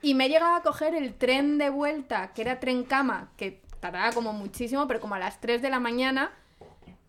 y 0.00 0.14
me 0.14 0.28
llegaba 0.28 0.58
a 0.58 0.62
coger 0.62 0.94
el 0.94 1.14
tren 1.14 1.58
de 1.58 1.68
vuelta, 1.68 2.32
que 2.32 2.42
era 2.42 2.60
tren 2.60 2.84
cama, 2.84 3.32
que 3.36 3.60
tardaba 3.80 4.12
como 4.12 4.32
muchísimo, 4.32 4.86
pero 4.86 5.00
como 5.00 5.16
a 5.16 5.18
las 5.18 5.40
3 5.40 5.62
de 5.62 5.70
la 5.70 5.80
mañana. 5.80 6.30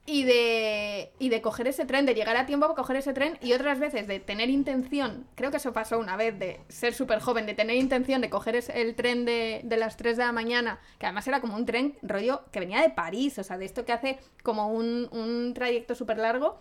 Y 0.10 0.24
de, 0.24 1.12
y 1.20 1.28
de 1.28 1.42
coger 1.42 1.68
ese 1.68 1.86
tren, 1.86 2.06
de 2.06 2.16
llegar 2.16 2.38
a 2.38 2.46
tiempo 2.46 2.66
para 2.66 2.78
coger 2.78 2.96
ese 2.96 3.12
tren 3.12 3.38
y 3.42 3.52
otras 3.52 3.78
veces 3.78 4.08
de 4.08 4.22
tener 4.22 4.50
intención, 4.50 5.28
creo 5.36 5.52
que 5.52 5.58
eso 5.58 5.74
pasó 5.74 6.00
una 6.00 6.16
vez, 6.16 6.40
de 6.40 6.62
ser 6.70 6.94
súper 6.94 7.20
joven, 7.20 7.46
de 7.46 7.54
tener 7.54 7.76
intención 7.76 8.22
de 8.22 8.30
coger 8.30 8.56
ese- 8.56 8.82
el 8.82 8.96
tren 8.96 9.26
de, 9.26 9.60
de 9.66 9.76
las 9.76 9.98
3 9.98 10.16
de 10.16 10.24
la 10.24 10.32
mañana, 10.32 10.80
que 10.98 11.08
además 11.08 11.28
era 11.28 11.42
como 11.42 11.58
un 11.58 11.66
tren 11.66 11.98
rollo 12.04 12.44
que 12.54 12.62
venía 12.62 12.82
de 12.82 12.90
París, 12.90 13.38
o 13.38 13.44
sea, 13.44 13.58
de 13.58 13.66
esto 13.66 13.84
que 13.84 13.92
hace 13.92 14.18
como 14.44 14.70
un, 14.72 15.10
un 15.12 15.54
trayecto 15.54 15.94
súper 15.94 16.20
largo 16.20 16.58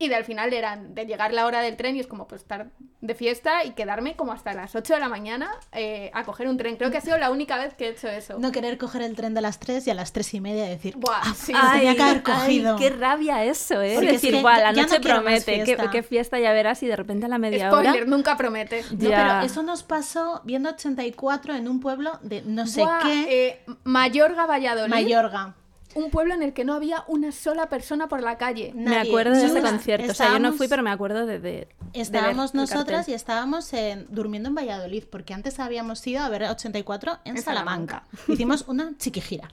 y 0.00 0.08
de 0.08 0.16
al 0.16 0.24
final 0.24 0.52
eran 0.52 0.94
de 0.94 1.04
llegar 1.06 1.32
la 1.32 1.44
hora 1.46 1.60
del 1.60 1.76
tren 1.76 1.94
y 1.94 2.00
es 2.00 2.06
como 2.08 2.26
pues 2.26 2.40
estar 2.40 2.70
de 3.02 3.14
fiesta 3.14 3.64
y 3.64 3.72
quedarme 3.72 4.16
como 4.16 4.32
hasta 4.32 4.52
las 4.54 4.74
8 4.74 4.94
de 4.94 5.00
la 5.00 5.08
mañana 5.08 5.50
eh, 5.72 6.10
a 6.14 6.24
coger 6.24 6.48
un 6.48 6.56
tren. 6.56 6.76
Creo 6.76 6.90
que 6.90 6.96
ha 6.98 7.00
sido 7.02 7.18
la 7.18 7.30
única 7.30 7.56
vez 7.58 7.74
que 7.74 7.86
he 7.86 7.90
hecho 7.90 8.08
eso. 8.08 8.38
No 8.38 8.50
querer 8.50 8.78
coger 8.78 9.02
el 9.02 9.14
tren 9.14 9.34
de 9.34 9.42
las 9.42 9.58
3 9.60 9.86
y 9.86 9.90
a 9.90 9.94
las 9.94 10.12
3 10.12 10.34
y 10.34 10.40
media 10.40 10.64
decir, 10.64 10.96
Buah, 10.96 11.20
"Ah, 11.22 11.34
sí. 11.36 11.52
tenía 11.72 11.94
que 11.94 12.02
haber 12.02 12.22
cogido. 12.22 12.76
qué 12.76 12.90
rabia 12.90 13.44
eso, 13.44 13.80
¿eh? 13.82 13.92
Porque 13.94 14.14
Es 14.16 14.20
que 14.22 14.40
"Buah, 14.40 14.56
ya- 14.56 14.62
la 14.64 14.72
no 14.72 14.82
noche 14.82 14.98
más 14.98 15.06
promete, 15.06 15.58
qué, 15.58 15.64
fiesta". 15.66 15.90
qué 15.90 16.02
fiesta 16.02 16.38
ya 16.40 16.52
verás 16.52 16.82
y 16.82 16.86
de 16.86 16.96
repente 16.96 17.26
a 17.26 17.28
la 17.28 17.38
media 17.38 17.68
Spoiler, 17.68 17.92
hora... 18.02 18.04
nunca 18.06 18.36
promete. 18.38 18.82
No, 18.92 19.10
Ya. 19.10 19.16
pero 19.16 19.40
eso 19.46 19.62
nos 19.62 19.82
pasó 19.82 20.40
viendo 20.44 20.70
84 20.70 21.54
en 21.54 21.68
un 21.68 21.78
pueblo 21.80 22.18
de 22.22 22.40
no 22.42 22.66
sé 22.66 22.80
Buah, 22.82 23.00
qué, 23.02 23.46
eh, 23.48 23.60
Mayorga, 23.84 24.46
Valladolid. 24.46 24.90
Mayorga. 24.90 25.54
Un 25.94 26.10
pueblo 26.10 26.34
en 26.34 26.42
el 26.42 26.52
que 26.52 26.64
no 26.64 26.74
había 26.74 27.04
una 27.08 27.32
sola 27.32 27.68
persona 27.68 28.08
por 28.08 28.22
la 28.22 28.38
calle. 28.38 28.72
Me 28.74 28.96
acuerdo 28.96 29.34
de 29.36 29.44
ese 29.46 29.60
concierto, 29.60 30.12
o 30.12 30.14
sea, 30.14 30.32
yo 30.32 30.38
no 30.38 30.52
fui, 30.52 30.68
pero 30.68 30.82
me 30.82 30.90
acuerdo 30.90 31.26
de... 31.26 31.38
de- 31.40 31.68
Estábamos 31.92 32.54
nosotras 32.54 33.08
y 33.08 33.14
estábamos 33.14 33.72
en- 33.72 34.06
durmiendo 34.10 34.48
en 34.48 34.54
Valladolid, 34.54 35.04
porque 35.10 35.34
antes 35.34 35.58
habíamos 35.58 36.06
ido 36.06 36.22
a 36.22 36.28
ver 36.28 36.44
84 36.44 37.18
en, 37.24 37.36
En 37.36 37.42
Salamanca. 37.42 38.04
Hicimos 38.28 38.64
una 38.68 38.92
chiquigira. 38.98 39.50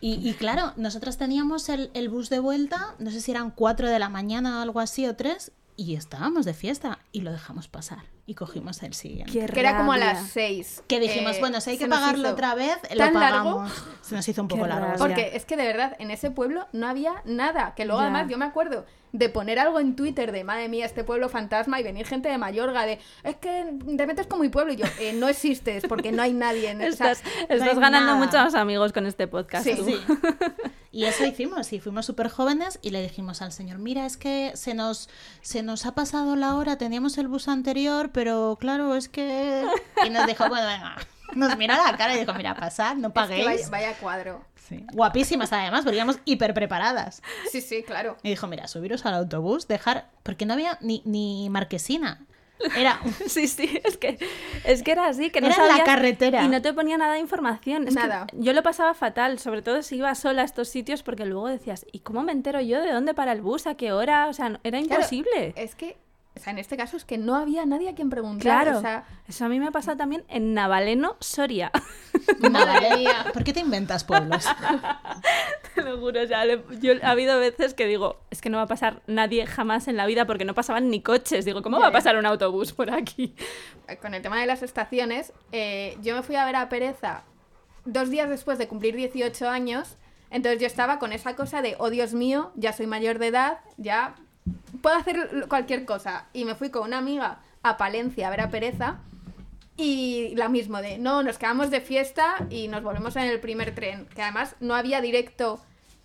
Y, 0.00 0.26
y 0.26 0.32
claro, 0.34 0.72
nosotras 0.76 1.18
teníamos 1.18 1.68
el, 1.68 1.90
el 1.92 2.08
bus 2.08 2.30
de 2.30 2.38
vuelta, 2.38 2.94
no 2.98 3.10
sé 3.10 3.20
si 3.20 3.30
eran 3.32 3.50
4 3.50 3.88
de 3.90 3.98
la 3.98 4.08
mañana 4.08 4.58
o 4.58 4.62
algo 4.62 4.80
así, 4.80 5.06
o 5.06 5.14
3, 5.16 5.52
y 5.76 5.94
estábamos 5.96 6.46
de 6.46 6.54
fiesta 6.54 7.00
y 7.12 7.20
lo 7.20 7.32
dejamos 7.32 7.68
pasar. 7.68 7.98
Y 8.28 8.34
cogimos 8.34 8.82
el 8.82 8.92
siguiente. 8.92 9.32
Qué 9.32 9.46
Que 9.46 9.60
era 9.60 9.78
como 9.78 9.92
a 9.92 9.96
las 9.96 10.28
6. 10.28 10.82
Que 10.86 11.00
dijimos, 11.00 11.40
bueno, 11.40 11.62
si 11.62 11.70
hay 11.70 11.78
que 11.78 11.86
pagarlo 11.88 12.24
hizo 12.24 12.32
otra 12.34 12.54
vez, 12.54 12.76
lo 12.92 12.96
tan 12.98 13.14
largo. 13.14 13.56
pagamos. 13.56 13.72
Se 14.02 14.14
nos 14.14 14.28
hizo 14.28 14.42
un 14.42 14.48
poco 14.48 14.64
Qué 14.64 14.68
largo. 14.68 14.84
rabia. 14.84 14.98
Porque 14.98 15.30
es 15.34 15.46
que 15.46 15.56
de 15.56 15.64
verdad, 15.66 15.96
en 15.98 16.10
ese 16.10 16.30
pueblo 16.30 16.66
no 16.74 16.86
había 16.86 17.22
nada. 17.24 17.74
Que 17.74 17.86
luego 17.86 18.00
Ya. 18.02 18.08
además 18.08 18.28
yo 18.30 18.36
me 18.36 18.44
acuerdo 18.44 18.84
de 19.12 19.30
poner 19.30 19.58
algo 19.58 19.80
en 19.80 19.96
Twitter 19.96 20.30
de 20.32 20.44
madre 20.44 20.68
mía, 20.68 20.84
este 20.84 21.02
pueblo 21.02 21.30
fantasma 21.30 21.80
y 21.80 21.82
venir 21.82 22.06
gente 22.06 22.28
de 22.28 22.36
Mayorga 22.36 22.84
de 22.84 22.98
es 23.24 23.36
que 23.36 23.64
de 23.72 23.96
repente 23.96 24.20
es 24.20 24.28
como 24.28 24.42
mi 24.42 24.50
pueblo 24.50 24.74
y 24.74 24.76
yo, 24.76 24.84
"Eh, 25.00 25.14
no 25.14 25.28
existes 25.28 25.84
porque 25.88 26.12
no 26.12 26.20
hay 26.22 26.34
nadie 26.34 26.68
en 26.68 26.82
o 26.82 26.92
sea, 26.92 27.12
Estás, 27.12 27.22
estás 27.48 27.62
hay 27.68 27.74
ganando 27.76 28.12
nada. 28.12 28.16
muchos 28.16 28.54
amigos 28.54 28.92
con 28.92 29.06
este 29.06 29.26
podcast. 29.26 29.64
Sí, 29.64 29.74
tú. 29.74 29.84
Sí. 29.86 29.96
Y 30.90 31.04
eso 31.04 31.24
hicimos, 31.26 31.70
y 31.74 31.80
fuimos 31.80 32.06
súper 32.06 32.28
jóvenes 32.30 32.78
y 32.80 32.90
le 32.90 33.02
dijimos 33.02 33.42
al 33.42 33.52
señor, 33.52 33.78
mira, 33.78 34.06
es 34.06 34.16
que 34.16 34.52
se 34.54 34.72
nos, 34.72 35.10
se 35.42 35.62
nos 35.62 35.84
ha 35.84 35.94
pasado 35.94 36.34
la 36.34 36.54
hora, 36.56 36.78
teníamos 36.78 37.18
el 37.18 37.28
bus 37.28 37.46
anterior, 37.46 38.10
pero 38.18 38.56
claro, 38.58 38.96
es 38.96 39.08
que... 39.08 39.64
Y 40.04 40.10
nos 40.10 40.26
dijo, 40.26 40.48
bueno, 40.48 40.66
venga, 40.66 40.96
nos 41.36 41.56
miró 41.56 41.74
a 41.74 41.92
la 41.92 41.96
cara 41.96 42.16
y 42.16 42.18
dijo, 42.18 42.34
mira, 42.34 42.56
pasad, 42.56 42.96
no 42.96 43.08
es 43.08 43.12
que 43.12 43.14
paguéis. 43.14 43.44
vaya, 43.46 43.68
vaya 43.70 43.92
cuadro. 44.00 44.44
Sí. 44.56 44.84
Guapísimas 44.92 45.52
además, 45.52 45.82
porque 45.84 45.98
íbamos 45.98 46.18
hiper 46.24 46.52
preparadas. 46.52 47.22
Sí, 47.52 47.60
sí, 47.60 47.84
claro. 47.84 48.16
Y 48.24 48.30
dijo, 48.30 48.48
mira, 48.48 48.66
subiros 48.66 49.06
al 49.06 49.14
autobús, 49.14 49.68
dejar... 49.68 50.08
Porque 50.24 50.46
no 50.46 50.54
había 50.54 50.78
ni, 50.80 51.00
ni 51.04 51.48
marquesina. 51.48 52.26
Era... 52.76 53.00
Sí, 53.28 53.46
sí, 53.46 53.80
es 53.84 53.96
que, 53.98 54.18
es 54.64 54.82
que 54.82 54.90
era 54.90 55.06
así, 55.06 55.30
que 55.30 55.40
no 55.40 55.46
Era 55.46 55.54
en 55.54 55.62
la 55.62 55.68
sabías 55.68 55.86
carretera. 55.86 56.42
Y 56.42 56.48
no 56.48 56.60
te 56.60 56.72
ponía 56.72 56.98
nada 56.98 57.12
de 57.12 57.20
información. 57.20 57.86
Es 57.86 57.94
que 57.94 58.00
Nada. 58.02 58.26
yo 58.32 58.52
lo 58.52 58.64
pasaba 58.64 58.94
fatal, 58.94 59.38
sobre 59.38 59.62
todo 59.62 59.80
si 59.82 59.94
iba 59.98 60.12
sola 60.16 60.42
a 60.42 60.44
estos 60.44 60.68
sitios, 60.68 61.04
porque 61.04 61.24
luego 61.24 61.46
decías, 61.46 61.86
¿y 61.92 62.00
cómo 62.00 62.24
me 62.24 62.32
entero 62.32 62.60
yo 62.60 62.80
de 62.82 62.90
dónde 62.90 63.14
para 63.14 63.30
el 63.30 63.42
bus? 63.42 63.68
¿A 63.68 63.76
qué 63.76 63.92
hora? 63.92 64.26
O 64.26 64.32
sea, 64.32 64.58
era 64.64 64.80
Claro, 64.82 65.02
imposible. 65.02 65.52
es 65.54 65.76
que 65.76 65.96
o 66.38 66.42
sea, 66.42 66.52
en 66.52 66.58
este 66.58 66.76
caso 66.76 66.96
es 66.96 67.04
que 67.04 67.18
no 67.18 67.34
había 67.36 67.66
nadie 67.66 67.88
a 67.90 67.94
quien 67.94 68.08
preguntar. 68.10 68.64
Claro. 68.64 68.78
O 68.78 68.80
sea, 68.80 69.04
Eso 69.28 69.44
a 69.44 69.48
mí 69.48 69.58
me 69.60 69.66
ha 69.66 69.70
pasado 69.70 69.96
también 69.96 70.24
en 70.28 70.54
Navaleno, 70.54 71.16
Soria. 71.20 71.70
madre 72.50 72.96
mía. 72.96 73.26
¿Por 73.32 73.44
qué 73.44 73.52
te 73.52 73.60
inventas 73.60 74.04
pueblos? 74.04 74.46
Te 75.74 75.82
lo 75.82 75.98
juro, 75.98 76.22
o 76.22 76.26
sea, 76.26 76.44
le- 76.44 76.64
yo, 76.80 76.92
ha 77.02 77.10
habido 77.10 77.38
veces 77.38 77.74
que 77.74 77.86
digo, 77.86 78.20
es 78.30 78.40
que 78.40 78.50
no 78.50 78.56
va 78.58 78.64
a 78.64 78.68
pasar 78.68 79.02
nadie 79.06 79.46
jamás 79.46 79.88
en 79.88 79.96
la 79.96 80.06
vida 80.06 80.26
porque 80.26 80.44
no 80.44 80.54
pasaban 80.54 80.90
ni 80.90 81.02
coches. 81.02 81.44
Digo, 81.44 81.62
¿cómo 81.62 81.76
Ya, 81.78 81.82
va 81.82 81.86
a 81.88 81.90
ya. 81.90 81.98
pasar 81.98 82.16
un 82.16 82.26
autobús 82.26 82.72
por 82.72 82.90
aquí? 82.92 83.34
Con 84.00 84.14
el 84.14 84.22
tema 84.22 84.40
de 84.40 84.46
las 84.46 84.62
estaciones, 84.62 85.32
eh, 85.52 85.96
yo 86.02 86.14
me 86.16 86.22
fui 86.22 86.36
a 86.36 86.44
ver 86.44 86.56
a 86.56 86.68
Pereza 86.68 87.22
dos 87.84 88.10
días 88.10 88.28
después 88.28 88.58
de 88.58 88.68
cumplir 88.68 88.96
18 88.96 89.48
años. 89.48 89.96
Entonces 90.30 90.60
yo 90.60 90.66
estaba 90.66 90.98
con 90.98 91.12
esa 91.12 91.36
cosa 91.36 91.62
de, 91.62 91.76
oh 91.78 91.88
Dios 91.90 92.12
mío, 92.12 92.52
ya 92.54 92.72
soy 92.72 92.86
mayor 92.86 93.18
de 93.18 93.28
edad, 93.28 93.60
ya 93.78 94.14
puedo 94.82 94.96
hacer 94.96 95.46
cualquier 95.48 95.84
cosa. 95.84 96.26
Y 96.32 96.44
me 96.44 96.54
fui 96.54 96.70
con 96.70 96.84
una 96.84 96.98
amiga 96.98 97.40
a 97.62 97.76
Palencia 97.76 98.28
a 98.28 98.30
ver 98.30 98.40
a 98.40 98.50
Pereza. 98.50 99.00
Y 99.76 100.34
la 100.34 100.48
mismo 100.48 100.78
de, 100.82 100.98
no, 100.98 101.22
nos 101.22 101.38
quedamos 101.38 101.70
de 101.70 101.80
fiesta 101.80 102.46
y 102.50 102.66
nos 102.68 102.82
volvemos 102.82 103.14
en 103.16 103.24
el 103.24 103.38
primer 103.38 103.74
tren. 103.74 104.06
Que 104.06 104.22
además 104.22 104.56
no 104.60 104.74
había 104.74 105.00
directo 105.00 105.60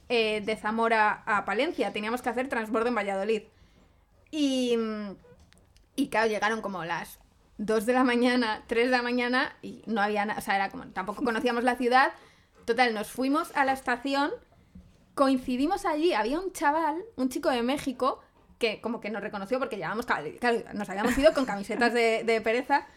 eh, 0.09 0.41
de 0.41 0.55
Zamora 0.55 1.23
a 1.25 1.43
Palencia, 1.45 1.91
teníamos 1.91 2.21
que 2.21 2.29
hacer 2.29 2.49
transbordo 2.49 2.89
en 2.89 2.95
Valladolid. 2.95 3.43
Y, 4.29 4.77
mm, 4.77 5.15
y 5.95 6.09
claro, 6.09 6.27
llegaron 6.27 6.61
como 6.61 6.85
las 6.85 7.19
2 7.57 7.85
de 7.85 7.93
la 7.93 8.03
mañana, 8.03 8.63
3 8.67 8.85
de 8.85 8.91
la 8.91 9.01
mañana 9.01 9.55
y 9.61 9.83
no 9.85 10.01
había 10.01 10.25
nada, 10.25 10.39
o 10.39 10.41
sea, 10.41 10.55
era 10.55 10.69
como, 10.69 10.85
tampoco 10.87 11.23
conocíamos 11.25 11.63
la 11.63 11.75
ciudad. 11.75 12.11
Total, 12.65 12.93
nos 12.93 13.09
fuimos 13.09 13.55
a 13.55 13.65
la 13.65 13.73
estación, 13.73 14.31
coincidimos 15.15 15.85
allí, 15.85 16.13
había 16.13 16.39
un 16.39 16.51
chaval, 16.51 17.03
un 17.15 17.29
chico 17.29 17.49
de 17.49 17.63
México, 17.63 18.21
que 18.63 18.79
como 18.79 19.01
que 19.01 19.09
nos 19.09 19.21
reconoció 19.21 19.59
porque 19.59 19.75
llevábamos, 19.75 20.05
claro, 20.05 20.25
nos 20.73 20.89
habíamos 20.89 21.17
ido 21.17 21.33
con 21.33 21.45
camisetas 21.45 21.93
de, 21.93 22.23
de 22.23 22.39
pereza. 22.39 22.87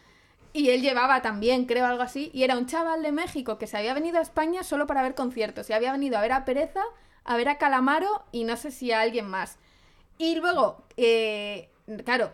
Y 0.53 0.71
él 0.71 0.81
llevaba 0.81 1.23
también, 1.23 1.65
creo, 1.67 1.85
algo 1.87 2.05
así. 2.05 2.31
Y 2.33 2.45
era 2.45 2.57
un 2.57 2.67
chaval 2.67 3.03
de 3.03 3.11
México 3.11 3.59
que 3.59 3.67
se 3.67 3.77
había 3.77 3.93
venido 3.93 4.19
a 4.19 4.23
España 4.23 4.63
solo 4.63 4.87
para 4.87 5.03
ver 5.03 5.17
conciertos. 5.17 5.69
Y 5.69 5.73
había 5.73 5.91
venido 5.91 6.17
a 6.17 6.21
ver 6.21 6.31
a 6.33 6.45
Pereza, 6.45 6.83
a 7.25 7.37
ver 7.37 7.49
a 7.49 7.59
Calamaro 7.59 8.23
y 8.31 8.45
no 8.45 8.57
sé 8.57 8.71
si 8.71 8.93
a 8.93 9.01
alguien 9.01 9.27
más. 9.27 9.59
Y 10.19 10.37
luego, 10.37 10.85
eh, 10.97 11.69
claro, 12.05 12.31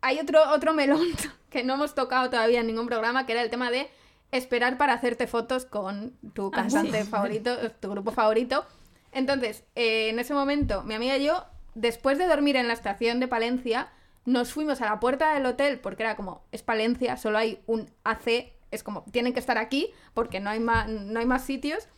hay 0.00 0.18
otro, 0.18 0.40
otro 0.50 0.74
melón 0.74 1.06
que 1.50 1.62
no 1.62 1.74
hemos 1.74 1.94
tocado 1.94 2.28
todavía 2.30 2.60
en 2.60 2.66
ningún 2.66 2.88
programa, 2.88 3.26
que 3.26 3.32
era 3.32 3.42
el 3.42 3.50
tema 3.50 3.70
de 3.70 3.88
esperar 4.32 4.76
para 4.76 4.92
hacerte 4.94 5.28
fotos 5.28 5.66
con 5.66 6.12
tu 6.34 6.48
Ah, 6.48 6.56
cantante 6.56 7.04
sí. 7.04 7.08
favorito, 7.08 7.56
tu 7.80 7.90
grupo 7.90 8.10
favorito. 8.10 8.66
Entonces, 9.12 9.64
eh, 9.76 10.08
en 10.10 10.18
ese 10.18 10.34
momento, 10.34 10.82
mi 10.82 10.94
amiga 10.94 11.16
y 11.16 11.24
yo, 11.24 11.44
después 11.74 12.18
de 12.18 12.26
dormir 12.26 12.56
en 12.56 12.68
la 12.68 12.74
estación 12.74 13.20
de 13.20 13.28
Palencia, 13.28 13.88
nos 14.24 14.52
fuimos 14.52 14.80
a 14.80 14.86
la 14.86 15.00
puerta 15.00 15.34
del 15.34 15.46
hotel, 15.46 15.80
porque 15.80 16.02
era 16.02 16.16
como, 16.16 16.42
es 16.52 16.62
Palencia, 16.62 17.16
solo 17.16 17.38
hay 17.38 17.60
un 17.66 17.90
AC, 18.04 18.52
es 18.70 18.82
como, 18.82 19.02
tienen 19.10 19.32
que 19.32 19.40
estar 19.40 19.58
aquí, 19.58 19.90
porque 20.14 20.40
no 20.40 20.50
hay 20.50 20.60
más, 20.60 20.88
no 20.88 21.18
hay 21.20 21.26
más 21.26 21.42
sitios. 21.44 21.88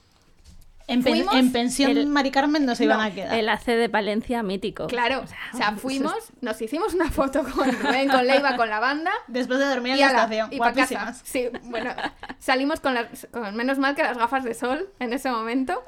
En, 0.89 1.05
pen- 1.05 1.15
Fuimos, 1.15 1.35
en 1.37 1.53
pensión 1.53 1.91
el- 1.93 2.07
Mari 2.09 2.33
Carmen 2.33 2.67
no 2.67 2.75
se 2.75 2.85
iban 2.85 2.99
No, 2.99 3.05
a 3.05 3.11
quedar. 3.13 3.39
El 3.39 3.49
AC 3.49 3.67
de 3.67 3.89
Palencia 3.89 4.43
mítico. 4.43 4.89
Claro, 4.89 5.21
o 5.23 5.57
sea, 5.57 5.73
fuimos, 5.77 6.15
nos 6.41 6.61
hicimos 6.61 6.93
una 6.95 7.09
foto 7.11 7.45
con 7.45 7.71
Rubén, 7.81 8.09
con 8.09 8.27
Leiva, 8.27 8.57
con 8.57 8.69
la 8.69 8.81
banda, 8.81 9.13
Después 9.29 9.61
de 9.61 9.67
dormir 9.67 9.93
en 9.93 9.99
y, 9.99 10.01
la 10.01 10.09
ala, 10.09 10.19
estación. 10.25 10.49
y 10.53 10.59
pa' 10.59 10.73
casa. 10.73 10.95
Guapísimas. 10.95 11.21
Sí, 11.25 11.49
bueno, 11.71 11.93
salimos 12.41 12.81
con 12.81 12.95
las, 12.95 13.29
con 13.31 13.55
menos 13.55 13.79
mal 13.79 13.95
que 13.95 14.03
las 14.03 14.19
gafas 14.19 14.43
de 14.43 14.55
sol 14.55 14.91
en 14.99 15.13
ese 15.13 15.31
momento, 15.31 15.83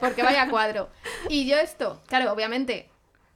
porque 0.00 0.22
vaya 0.22 0.48
cuadro. 0.48 0.90
Y 1.28 1.46
yo 1.48 1.56
esto, 1.58 2.00
claro, 2.06 2.32
obviamente, 2.32 2.88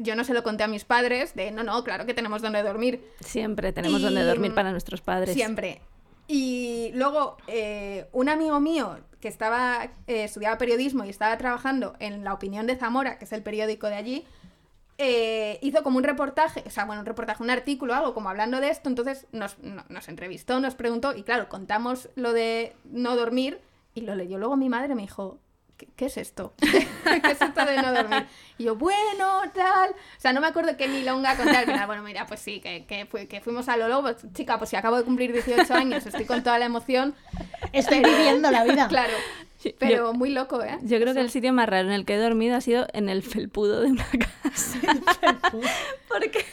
yo 0.03 0.15
no 0.17 0.25
se 0.25 0.35
lo 0.35 0.43
conté 0.43 0.65
a 0.65 0.69
mis 0.69 0.85
padres, 0.85 1.35
de 1.35 1.51
no, 1.51 1.63
no, 1.63 1.83
claro 1.85 2.07
que 2.07 2.15
tenemos 2.15 2.43
donde 2.43 2.63
dormir, 2.63 3.05
Siempre 3.21 3.73
tenemos 3.73 4.01
Y, 4.01 4.05
donde 4.05 4.23
dormir 4.25 4.55
para 4.55 4.71
nuestros 4.73 5.01
padres. 5.01 5.35
siempre. 5.35 5.81
Y 6.29 6.91
luego, 6.95 7.37
eh, 7.49 8.07
un 8.13 8.29
amigo 8.29 8.61
mío 8.61 8.99
que 9.21 9.29
estaba, 9.29 9.85
eh, 10.07 10.25
estudiaba 10.25 10.59
periodismo 10.59 11.05
y 11.05 11.09
estaba 11.11 11.37
trabajando 11.39 11.95
en 11.99 12.23
La 12.25 12.33
Opinión 12.33 12.67
de 12.67 12.77
Zamora, 12.77 13.19
que 13.19 13.25
es 13.25 13.33
el 13.33 13.43
periódico 13.43 13.89
de 13.89 13.95
allí, 13.97 14.25
eh, 14.99 15.59
hizo 15.63 15.83
como 15.83 15.97
un 15.99 16.05
reportaje, 16.05 16.63
o 16.67 16.71
sea, 16.71 16.85
bueno, 16.85 17.01
un 17.01 17.07
reportaje, 17.07 17.43
un 17.43 17.51
artículo, 17.51 17.95
algo 17.95 18.13
como 18.15 18.29
hablando 18.29 18.61
de 18.61 18.69
esto, 18.71 18.89
entonces 18.89 19.27
nos, 19.33 19.59
no- 19.61 19.85
nos 19.89 20.09
entrevistó, 20.09 20.61
nos 20.61 20.75
preguntó, 20.75 21.15
y 21.17 21.23
claro, 21.23 21.49
contamos 21.49 22.11
lo 22.17 22.33
de 22.33 22.75
no 22.85 23.17
dormir, 23.17 23.61
y 23.95 24.03
lo 24.03 24.15
leyó 24.15 24.39
luego 24.39 24.57
mi 24.57 24.69
madre, 24.69 24.95
me 24.95 25.03
dijo, 25.03 25.39
¿qué, 25.81 25.89
qué 25.97 26.07
es 26.07 26.17
esto? 26.19 26.53
¿Qué 26.61 27.31
es 27.33 27.41
esto 27.41 27.65
de 27.65 27.81
no 27.81 27.93
dormir? 27.95 28.27
Y 28.59 28.65
yo, 28.65 28.77
bueno, 28.77 29.41
tal, 29.55 29.91
o 29.91 30.21
sea, 30.21 30.35
no 30.35 30.43
me 30.43 30.49
acuerdo 30.49 30.77
qué 30.77 30.87
milonga 30.89 31.35
contar, 31.37 31.57
al 31.57 31.65
final, 31.65 31.87
bueno, 31.87 32.03
mira, 32.03 32.27
pues 32.27 32.41
sí, 32.41 32.61
que, 32.61 32.85
que, 32.85 33.07
fui- 33.07 33.27
que 33.27 33.41
fuimos 33.41 33.69
a 33.71 33.77
lo 33.79 33.89
lobo, 33.89 34.11
chica, 34.35 34.59
pues 34.59 34.69
si 34.69 34.77
acabo 34.77 34.97
de 34.99 35.05
cumplir 35.05 35.33
18 35.33 35.73
años, 35.75 36.05
estoy 36.05 36.27
con 36.27 36.43
toda 36.43 36.59
la 36.59 36.67
emoción, 36.67 37.15
Estoy 37.73 38.01
viviendo 38.01 38.51
la 38.51 38.65
vida. 38.65 38.89
claro, 38.89 39.15
pero 39.79 39.97
yo- 39.97 40.13
muy 40.15 40.31
loco, 40.31 40.63
¿eh? 40.63 40.79
Yo 40.83 40.99
creo 41.01 41.15
que 41.15 41.21
el 41.21 41.31
sitio 41.31 41.53
más 41.53 41.69
raro 41.69 41.89
en 41.89 41.95
el 41.95 42.05
que 42.05 42.15
he 42.15 42.19
dormido 42.19 42.57
ha 42.57 42.61
sido 42.61 42.87
en 42.93 43.09
el 43.09 43.23
felpudo 43.23 43.81
de 43.81 43.89
una 43.93 44.07
casa. 44.43 44.79
Porque 46.09 46.45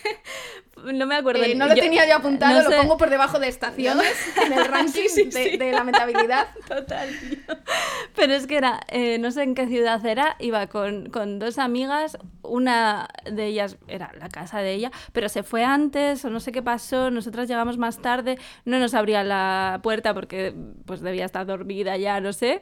no 0.94 1.08
me 1.08 1.16
acuerdo. 1.16 1.44
Eh, 1.44 1.56
no 1.56 1.68
lo 1.68 1.74
yo- 1.76 1.82
tenía 1.82 2.08
yo 2.08 2.16
apuntado, 2.18 2.56
no 2.56 2.64
lo 2.64 2.70
sé- 2.70 2.78
pongo 2.78 2.98
por 2.98 3.10
debajo 3.10 3.40
de 3.40 3.48
estaciones 3.48 4.14
en 4.46 4.54
el 4.54 4.66
ranking 4.66 4.92
Sí, 4.92 5.10
sí, 5.10 5.24
de, 5.26 5.44
sí. 5.52 5.58
de 5.58 5.72
lamentabilidad. 5.72 6.48
Total, 6.68 7.10
tío. 7.20 7.40
Pero 8.16 8.34
es 8.34 8.46
que 8.46 8.58
era, 8.58 8.82
eh, 8.90 9.18
no 9.18 9.32
sé 9.32 9.44
en 9.44 9.56
qué 9.56 9.68
ciudad 9.68 10.06
era, 10.06 10.36
iba 10.40 10.68
con, 10.68 11.10
con 11.10 11.40
dos 11.40 11.58
amigas, 11.58 12.18
una 12.44 13.08
de 13.30 13.48
ellas 13.48 13.78
era 13.88 14.12
la 14.20 14.30
casa 14.30 14.60
de 14.60 14.74
ella, 14.74 14.92
pero 15.14 15.30
se 15.30 15.42
fue 15.44 15.64
antes 15.64 16.24
o 16.26 16.30
no 16.30 16.40
sé 16.40 16.52
qué 16.52 16.62
pasó, 16.62 17.10
nosotras 17.10 17.48
llegamos 17.48 17.78
más 17.78 18.00
tarde, 18.02 18.38
no 18.66 18.78
nos 18.80 18.94
abría 18.94 19.24
la 19.24 19.80
puerta 19.82 20.14
porque 20.14 20.54
pues 20.86 21.02
debía 21.02 21.26
estar 21.26 21.46
dormida 21.48 21.98
ya, 21.98 22.22
no 22.22 22.34
sé. 22.34 22.62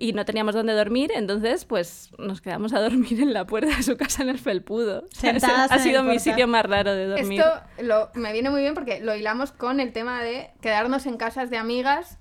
Y 0.00 0.12
no 0.12 0.24
teníamos 0.24 0.54
dónde 0.54 0.74
dormir, 0.74 1.10
entonces 1.12 1.64
pues 1.64 2.10
nos 2.18 2.40
quedamos 2.40 2.72
a 2.72 2.80
dormir 2.80 3.20
en 3.20 3.32
la 3.32 3.46
puerta 3.46 3.74
de 3.76 3.82
su 3.82 3.96
casa 3.96 4.22
en 4.22 4.28
el 4.28 4.38
felpudo. 4.38 5.00
O 5.12 5.14
sea, 5.20 5.30
ese 5.32 5.40
Sentadas 5.40 5.72
ha 5.72 5.78
sido 5.80 6.04
mi 6.04 6.20
sitio 6.20 6.46
más 6.46 6.64
raro 6.64 6.94
de 6.94 7.06
dormir. 7.06 7.40
Esto 7.40 7.60
lo, 7.82 8.10
me 8.14 8.32
viene 8.32 8.48
muy 8.50 8.60
bien 8.60 8.74
porque 8.74 9.00
lo 9.00 9.14
hilamos 9.16 9.50
con 9.50 9.80
el 9.80 9.92
tema 9.92 10.22
de 10.22 10.50
quedarnos 10.60 11.06
en 11.06 11.16
casas 11.16 11.50
de 11.50 11.56
amigas 11.56 12.18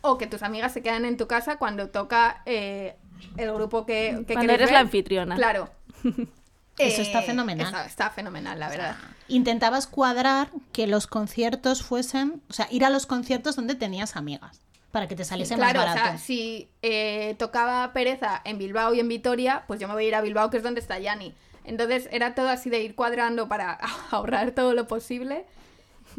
o 0.00 0.18
que 0.18 0.26
tus 0.26 0.42
amigas 0.42 0.72
se 0.72 0.82
quedan 0.82 1.04
en 1.04 1.16
tu 1.16 1.28
casa 1.28 1.56
cuando 1.56 1.88
toca 1.90 2.42
eh, 2.46 2.96
el 3.36 3.52
grupo 3.52 3.86
que, 3.86 4.24
que 4.26 4.34
Cuando 4.34 4.52
eres 4.52 4.66
ver. 4.68 4.74
la 4.74 4.80
anfitriona. 4.80 5.36
Claro. 5.36 5.70
Eso 6.78 7.02
Eh, 7.02 7.04
está 7.04 7.22
fenomenal. 7.22 7.66
Está, 7.66 7.84
está 7.86 8.10
fenomenal, 8.10 8.58
la 8.58 8.68
verdad. 8.70 8.96
Intentabas 9.28 9.86
cuadrar 9.86 10.48
que 10.72 10.86
los 10.86 11.06
conciertos 11.06 11.82
fuesen, 11.82 12.42
o 12.48 12.52
sea, 12.54 12.66
ir 12.70 12.84
a 12.84 12.90
los 12.90 13.06
conciertos 13.06 13.54
donde 13.54 13.74
tenías 13.74 14.16
amigas, 14.16 14.62
para 14.90 15.06
que 15.08 15.14
te 15.16 15.24
saliese 15.24 15.54
Claro, 15.54 15.80
más 15.80 15.86
o 15.86 15.88
barato. 15.94 16.08
sea, 16.10 16.18
si 16.18 16.68
eh, 16.82 17.34
tocaba 17.38 17.92
pereza 17.92 18.40
en 18.44 18.58
Bilbao 18.58 18.92
y 18.94 19.00
en 19.00 19.08
Vitoria, 19.08 19.64
pues 19.66 19.78
yo 19.80 19.86
me 19.88 19.94
voy 19.94 20.04
a 20.04 20.08
ir 20.08 20.14
a 20.14 20.20
Bilbao, 20.20 20.50
que 20.50 20.56
es 20.56 20.62
donde 20.62 20.80
está 20.80 20.98
Yani. 20.98 21.34
Entonces 21.64 22.08
era 22.10 22.34
todo 22.34 22.48
así 22.48 22.70
de 22.70 22.80
ir 22.82 22.94
cuadrando 22.94 23.48
para 23.48 23.78
ahorrar 24.10 24.50
todo 24.52 24.74
lo 24.74 24.86
posible. 24.88 25.46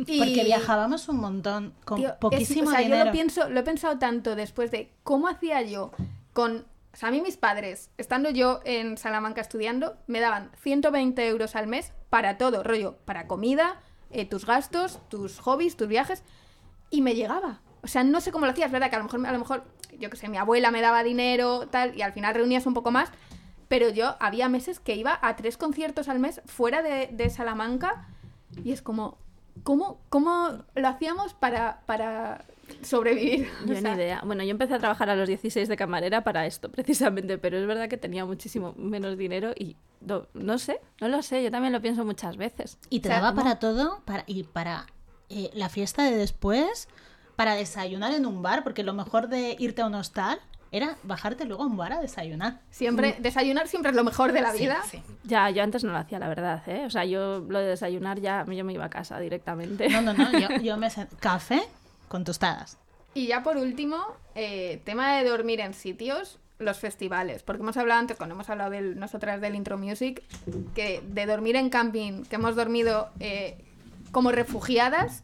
Y- 0.08 0.20
Porque 0.20 0.44
viajábamos 0.46 1.10
un 1.10 1.18
montón, 1.18 1.74
con 1.84 1.98
Tío, 1.98 2.16
es- 2.32 2.52
o 2.52 2.66
sea, 2.66 2.80
dinero. 2.80 2.98
yo 3.00 3.06
lo 3.06 3.12
pienso, 3.12 3.50
lo 3.50 3.60
he 3.60 3.64
pensado 3.64 3.98
tanto 4.00 4.36
después 4.36 4.72
de 4.72 4.92
cómo 5.04 5.28
hacía 5.28 5.62
yo 5.64 5.92
con. 6.34 6.66
O 6.94 6.98
sea, 6.98 7.08
a 7.10 7.12
mí 7.12 7.22
mis 7.22 7.38
padres, 7.38 7.90
estando 7.98 8.30
yo 8.30 8.60
en 8.66 8.98
Salamanca 8.98 9.40
estudiando, 9.42 9.98
me 10.08 10.20
daban 10.20 10.52
120 10.62 11.26
euros 11.28 11.56
al 11.56 11.68
mes 11.68 11.94
para 12.10 12.38
todo, 12.38 12.64
rollo, 12.64 12.98
para 13.06 13.28
comida, 13.28 13.80
eh, 14.12 14.26
tus 14.26 14.46
gastos, 14.46 15.00
tus 15.10 15.40
hobbies, 15.40 15.78
tus 15.78 15.88
viajes, 15.88 16.24
y 16.90 17.02
me 17.02 17.16
llegaba. 17.16 17.62
O 17.84 17.88
sea, 17.88 18.04
no 18.04 18.22
sé 18.22 18.32
cómo 18.32 18.46
lo 18.46 18.52
hacías, 18.52 18.72
verdad 18.72 18.90
que 18.90 18.96
a 18.96 19.00
lo 19.00 19.06
mejor, 19.06 19.26
a 19.26 19.32
lo 19.32 19.40
mejor, 19.40 19.64
yo 20.00 20.10
qué 20.10 20.18
sé, 20.18 20.28
mi 20.30 20.38
abuela 20.38 20.72
me 20.72 20.82
daba 20.82 21.04
dinero, 21.04 21.68
tal, 21.68 21.98
y 21.98 22.02
al 22.02 22.14
final 22.14 22.36
reunías 22.36 22.66
un 22.66 22.74
poco 22.74 22.92
más, 22.92 23.10
pero 23.68 23.90
yo 23.90 24.16
había 24.20 24.50
meses 24.50 24.80
que 24.80 24.96
iba 24.96 25.18
a 25.22 25.36
tres 25.36 25.58
conciertos 25.58 26.10
al 26.10 26.20
mes 26.20 26.42
fuera 26.46 26.82
de, 26.82 27.10
de 27.12 27.30
Salamanca, 27.30 28.08
y 28.64 28.72
es 28.72 28.82
como, 28.82 29.18
¿cómo, 29.64 30.00
cómo 30.10 30.64
lo 30.76 30.88
hacíamos 30.88 31.34
para, 31.34 31.82
para 31.86 32.46
sobrevivir? 32.82 33.50
Yo 33.66 33.74
O 33.74 33.78
sea, 33.80 33.96
ni 33.96 34.02
idea. 34.02 34.22
Bueno, 34.26 34.44
yo 34.44 34.52
empecé 34.52 34.76
a 34.76 34.80
trabajar 34.80 35.10
a 35.10 35.16
los 35.16 35.28
16 35.28 35.68
de 35.68 35.76
camarera 35.78 36.24
para 36.24 36.46
esto, 36.46 36.70
precisamente, 36.72 37.38
pero 37.38 37.58
es 37.58 37.66
verdad 37.66 37.90
que 37.90 37.98
tenía 37.98 38.26
muchísimo 38.26 38.74
menos 38.78 39.18
dinero 39.18 39.52
y 39.58 39.76
no, 40.02 40.28
no 40.34 40.58
sé, 40.58 40.80
no 41.00 41.08
lo 41.08 41.22
sé, 41.22 41.44
yo 41.44 41.52
también 41.52 41.74
lo 41.74 41.82
pienso 41.82 42.06
muchas 42.06 42.38
veces. 42.38 42.78
Y 42.90 43.00
te 43.00 43.10
O 43.10 43.12
sea, 43.12 43.22
daba 43.22 43.32
¿cómo? 43.32 43.44
para 43.44 43.60
todo, 43.60 44.02
para, 44.06 44.24
y 44.28 44.44
para 44.44 44.86
eh, 45.30 45.50
la 45.54 45.70
fiesta 45.70 46.04
de 46.04 46.16
después, 46.16 46.88
para 47.42 47.56
desayunar 47.56 48.14
en 48.14 48.28
un 48.28 48.44
bar, 48.44 48.64
porque 48.64 48.84
lo 48.84 48.94
mejor 48.94 49.28
de 49.28 49.56
irte 49.58 49.82
a 49.82 49.88
un 49.88 49.96
hostal 49.96 50.40
era 50.72 50.96
bajarte 51.02 51.46
luego 51.46 51.64
a 51.64 51.66
un 51.66 51.76
bar 51.76 51.92
a 51.92 52.00
desayunar. 52.00 52.60
Siempre, 52.70 53.16
desayunar 53.18 53.68
siempre 53.68 53.90
es 53.90 53.98
lo 53.98 54.04
mejor 54.04 54.32
de 54.32 54.42
la 54.42 54.54
vida. 54.54 54.84
Sí, 54.84 54.98
sí. 54.98 55.14
Ya, 55.24 55.50
yo 55.50 55.64
antes 55.64 55.84
no 55.84 55.92
lo 55.92 55.98
hacía, 55.98 56.20
la 56.20 56.28
verdad, 56.28 56.62
¿eh? 56.68 56.86
O 56.86 56.92
sea, 56.92 57.04
yo 57.04 57.40
lo 57.40 57.58
de 57.58 57.66
desayunar 57.66 58.20
ya, 58.20 58.46
yo 58.46 58.64
me 58.64 58.74
iba 58.74 58.86
a 58.86 58.92
casa 58.92 59.20
directamente. 59.20 59.90
No, 59.90 60.04
no, 60.04 60.14
no, 60.14 60.32
yo, 60.38 60.50
yo 60.62 60.78
me 60.78 60.88
café 61.20 61.64
con 62.10 62.24
tostadas. 62.24 62.78
Y 63.16 63.26
ya 63.26 63.42
por 63.42 63.58
último, 63.58 63.98
eh, 64.36 64.80
tema 64.86 65.16
de 65.16 65.28
dormir 65.28 65.62
en 65.62 65.74
sitios, 65.74 66.38
los 66.60 66.78
festivales. 66.78 67.42
Porque 67.42 67.64
hemos 67.64 67.76
hablado 67.76 68.02
antes, 68.02 68.18
cuando 68.18 68.36
hemos 68.36 68.52
hablado 68.52 68.70
del, 68.70 69.00
nosotras 69.00 69.42
del 69.42 69.56
intro 69.56 69.80
music, 69.80 70.22
que 70.76 71.02
de 71.08 71.26
dormir 71.26 71.56
en 71.56 71.72
camping, 71.72 72.22
que 72.22 72.36
hemos 72.36 72.56
dormido 72.56 73.10
eh, 73.20 73.58
como 74.12 74.32
refugiadas 74.32 75.24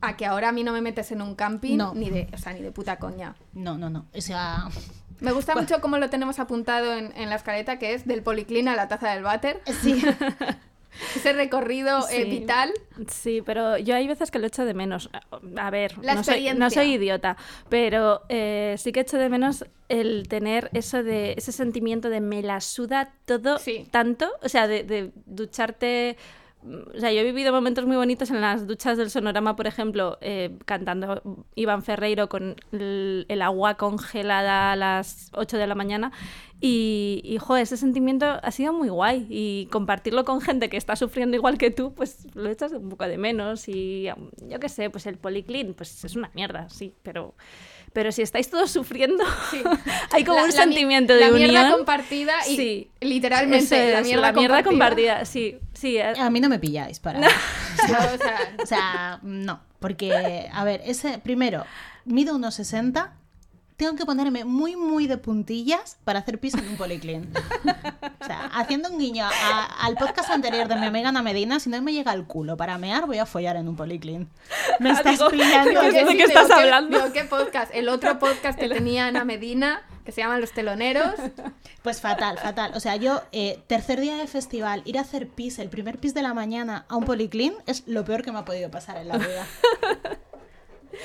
a 0.00 0.16
que 0.16 0.26
ahora 0.26 0.48
a 0.48 0.52
mí 0.52 0.64
no 0.64 0.72
me 0.72 0.80
metes 0.80 1.12
en 1.12 1.22
un 1.22 1.34
camping 1.34 1.76
No. 1.76 1.94
ni 1.94 2.10
de, 2.10 2.28
o 2.32 2.38
sea, 2.38 2.52
ni 2.52 2.60
de 2.62 2.72
puta 2.72 2.98
coña. 2.98 3.34
No, 3.52 3.76
no, 3.78 3.90
no. 3.90 4.06
O 4.14 4.20
sea, 4.20 4.64
Me 5.20 5.32
gusta 5.32 5.54
mucho 5.60 5.80
cómo 5.82 5.98
lo 5.98 6.08
tenemos 6.08 6.38
apuntado 6.38 6.94
en, 6.94 7.12
en 7.16 7.28
la 7.28 7.36
escaleta, 7.36 7.78
que 7.78 7.92
es 7.94 8.06
del 8.06 8.22
policlín 8.22 8.68
a 8.68 8.76
la 8.76 8.88
taza 8.88 9.10
del 9.10 9.22
váter. 9.22 9.60
sí. 9.82 10.02
Ese 11.14 11.32
recorrido 11.32 12.06
eh, 12.10 12.24
vital. 12.24 12.72
Sí, 13.08 13.42
pero 13.46 13.78
yo 13.78 13.94
hay 13.94 14.08
veces 14.08 14.32
que 14.32 14.40
lo 14.40 14.48
echo 14.48 14.64
de 14.64 14.74
menos. 14.74 15.08
A 15.56 15.70
ver, 15.70 15.96
La 16.02 16.16
no, 16.16 16.24
soy, 16.24 16.52
no 16.54 16.68
soy 16.68 16.94
idiota, 16.94 17.36
pero 17.68 18.22
eh, 18.28 18.74
sí 18.76 18.90
que 18.90 19.00
echo 19.00 19.16
de 19.16 19.28
menos 19.28 19.64
el 19.88 20.26
tener 20.28 20.68
eso 20.74 21.04
de 21.04 21.34
ese 21.38 21.52
sentimiento 21.52 22.10
de 22.10 22.20
me 22.20 22.42
la 22.42 22.60
suda 22.60 23.12
todo 23.24 23.58
Sí. 23.60 23.86
tanto, 23.92 24.30
o 24.42 24.48
sea, 24.48 24.66
de, 24.66 24.82
de 24.82 25.12
ducharte. 25.26 26.16
O 26.62 27.00
sea, 27.00 27.10
yo 27.10 27.20
he 27.20 27.24
vivido 27.24 27.52
momentos 27.52 27.86
muy 27.86 27.96
bonitos 27.96 28.30
en 28.30 28.40
las 28.42 28.66
duchas 28.66 28.98
del 28.98 29.10
sonorama, 29.10 29.56
por 29.56 29.66
ejemplo, 29.66 30.18
eh, 30.20 30.58
cantando 30.66 31.22
Iván 31.54 31.82
Ferreiro 31.82 32.28
con 32.28 32.56
el, 32.72 33.40
agua 33.42 33.76
congelada 33.76 34.72
a 34.72 34.76
las 34.76 35.30
8 35.32 35.56
de 35.56 35.66
la 35.66 35.74
mañana. 35.74 36.12
Y, 36.60 37.22
y, 37.24 37.38
ese 37.58 37.78
sentimiento 37.78 38.26
ha 38.42 38.50
sido 38.50 38.74
muy 38.74 38.90
guay. 38.90 39.26
Y 39.30 39.68
compartirlo 39.72 40.26
con 40.26 40.42
gente 40.42 40.68
que 40.68 40.76
está 40.76 40.96
sufriendo 40.96 41.34
igual 41.36 41.56
que 41.56 41.70
tú, 41.70 41.94
pues 41.94 42.26
lo 42.34 42.50
echas 42.50 42.72
un 42.72 42.90
poco 42.90 43.08
de 43.08 43.16
menos. 43.16 43.66
Y 43.66 44.08
yo 44.46 44.60
qué 44.60 44.68
sé, 44.68 44.90
pues 44.90 45.06
el 45.06 45.16
policlín, 45.16 45.72
pues 45.72 46.04
es 46.04 46.14
una 46.14 46.30
mierda, 46.34 46.68
sí, 46.68 46.94
pero, 47.02 47.34
pero 47.92 48.12
si 48.12 48.22
estáis 48.22 48.48
todos 48.50 48.70
sufriendo, 48.70 49.24
Sí. 49.50 49.62
hay 50.12 50.24
como 50.24 50.38
La- 50.38 50.44
un 50.44 50.50
la 50.50 50.56
sentimiento 50.56 51.12
de 51.14 51.20
la 51.20 51.32
unión. 51.32 51.50
mierda 51.50 51.72
compartida 51.72 52.34
y 52.48 52.56
Sí. 52.56 52.90
literalmente 53.00 53.64
Eso 53.64 53.92
la 53.94 54.02
mierda, 54.02 54.32
compartida. 54.32 54.62
compartida. 54.64 55.24
Sí, 55.24 55.58
sí. 55.74 55.96
eh, 55.98 56.12
A 56.18 56.30
mí 56.30 56.40
no 56.40 56.48
me 56.48 56.58
pilláis 56.58 57.00
para. 57.00 57.20
No, 57.20 57.26
o 58.14 58.18
sea, 58.18 58.38
O 58.62 58.66
sea, 58.66 59.18
no. 59.22 59.60
Porque, 59.80 60.48
a 60.52 60.62
ver, 60.64 60.82
ese, 60.84 61.18
primero, 61.18 61.64
mido 62.04 62.36
unos 62.36 62.54
60. 62.54 63.14
Tengo 63.80 63.96
que 63.96 64.04
ponerme 64.04 64.44
muy, 64.44 64.76
muy 64.76 65.06
de 65.06 65.16
puntillas 65.16 65.96
para 66.04 66.18
hacer 66.18 66.38
pis 66.38 66.52
en 66.52 66.68
un 66.68 66.76
policlín. 66.76 67.32
O 68.20 68.24
sea, 68.26 68.50
haciendo 68.52 68.90
un 68.90 68.98
guiño 68.98 69.24
a- 69.24 69.86
al 69.86 69.94
podcast 69.96 70.28
anterior 70.28 70.68
de 70.68 70.76
mi 70.76 70.84
amiga 70.84 71.08
Ana 71.08 71.22
Medina, 71.22 71.58
si 71.60 71.70
no 71.70 71.80
me 71.80 71.94
llega 71.94 72.12
el 72.12 72.24
culo 72.26 72.58
para 72.58 72.76
mear, 72.76 73.06
voy 73.06 73.16
a 73.16 73.24
follar 73.24 73.56
en 73.56 73.68
un 73.68 73.76
policlín. 73.76 74.28
Me 74.80 74.90
estás 74.90 75.12
Digo, 75.16 75.30
pillando. 75.30 75.70
digo, 75.80 75.82
¿de 75.94 76.06
sí, 76.08 76.16
qué 76.18 76.24
estás 76.24 76.50
hablando? 76.50 76.98
digo, 76.98 77.10
¿qué 77.14 77.24
podcast? 77.24 77.74
El 77.74 77.88
otro 77.88 78.18
podcast 78.18 78.58
que 78.58 78.68
tenía 78.68 79.06
Ana 79.06 79.24
Medina, 79.24 79.80
que 80.04 80.12
se 80.12 80.20
llama 80.20 80.36
Los 80.38 80.52
Teloneros. 80.52 81.14
Pues 81.82 82.02
fatal, 82.02 82.36
fatal. 82.36 82.72
O 82.74 82.80
sea, 82.80 82.96
yo, 82.96 83.22
eh, 83.32 83.62
tercer 83.66 83.98
día 84.02 84.16
de 84.16 84.26
festival, 84.26 84.82
ir 84.84 84.98
a 84.98 85.00
hacer 85.00 85.26
pis, 85.26 85.58
el 85.58 85.70
primer 85.70 85.96
pis 85.96 86.12
de 86.12 86.20
la 86.20 86.34
mañana 86.34 86.84
a 86.90 86.96
un 86.96 87.06
policlín, 87.06 87.54
es 87.64 87.84
lo 87.86 88.04
peor 88.04 88.22
que 88.22 88.30
me 88.30 88.40
ha 88.40 88.44
podido 88.44 88.70
pasar 88.70 88.98
en 88.98 89.08
la 89.08 89.16
vida. 89.16 89.46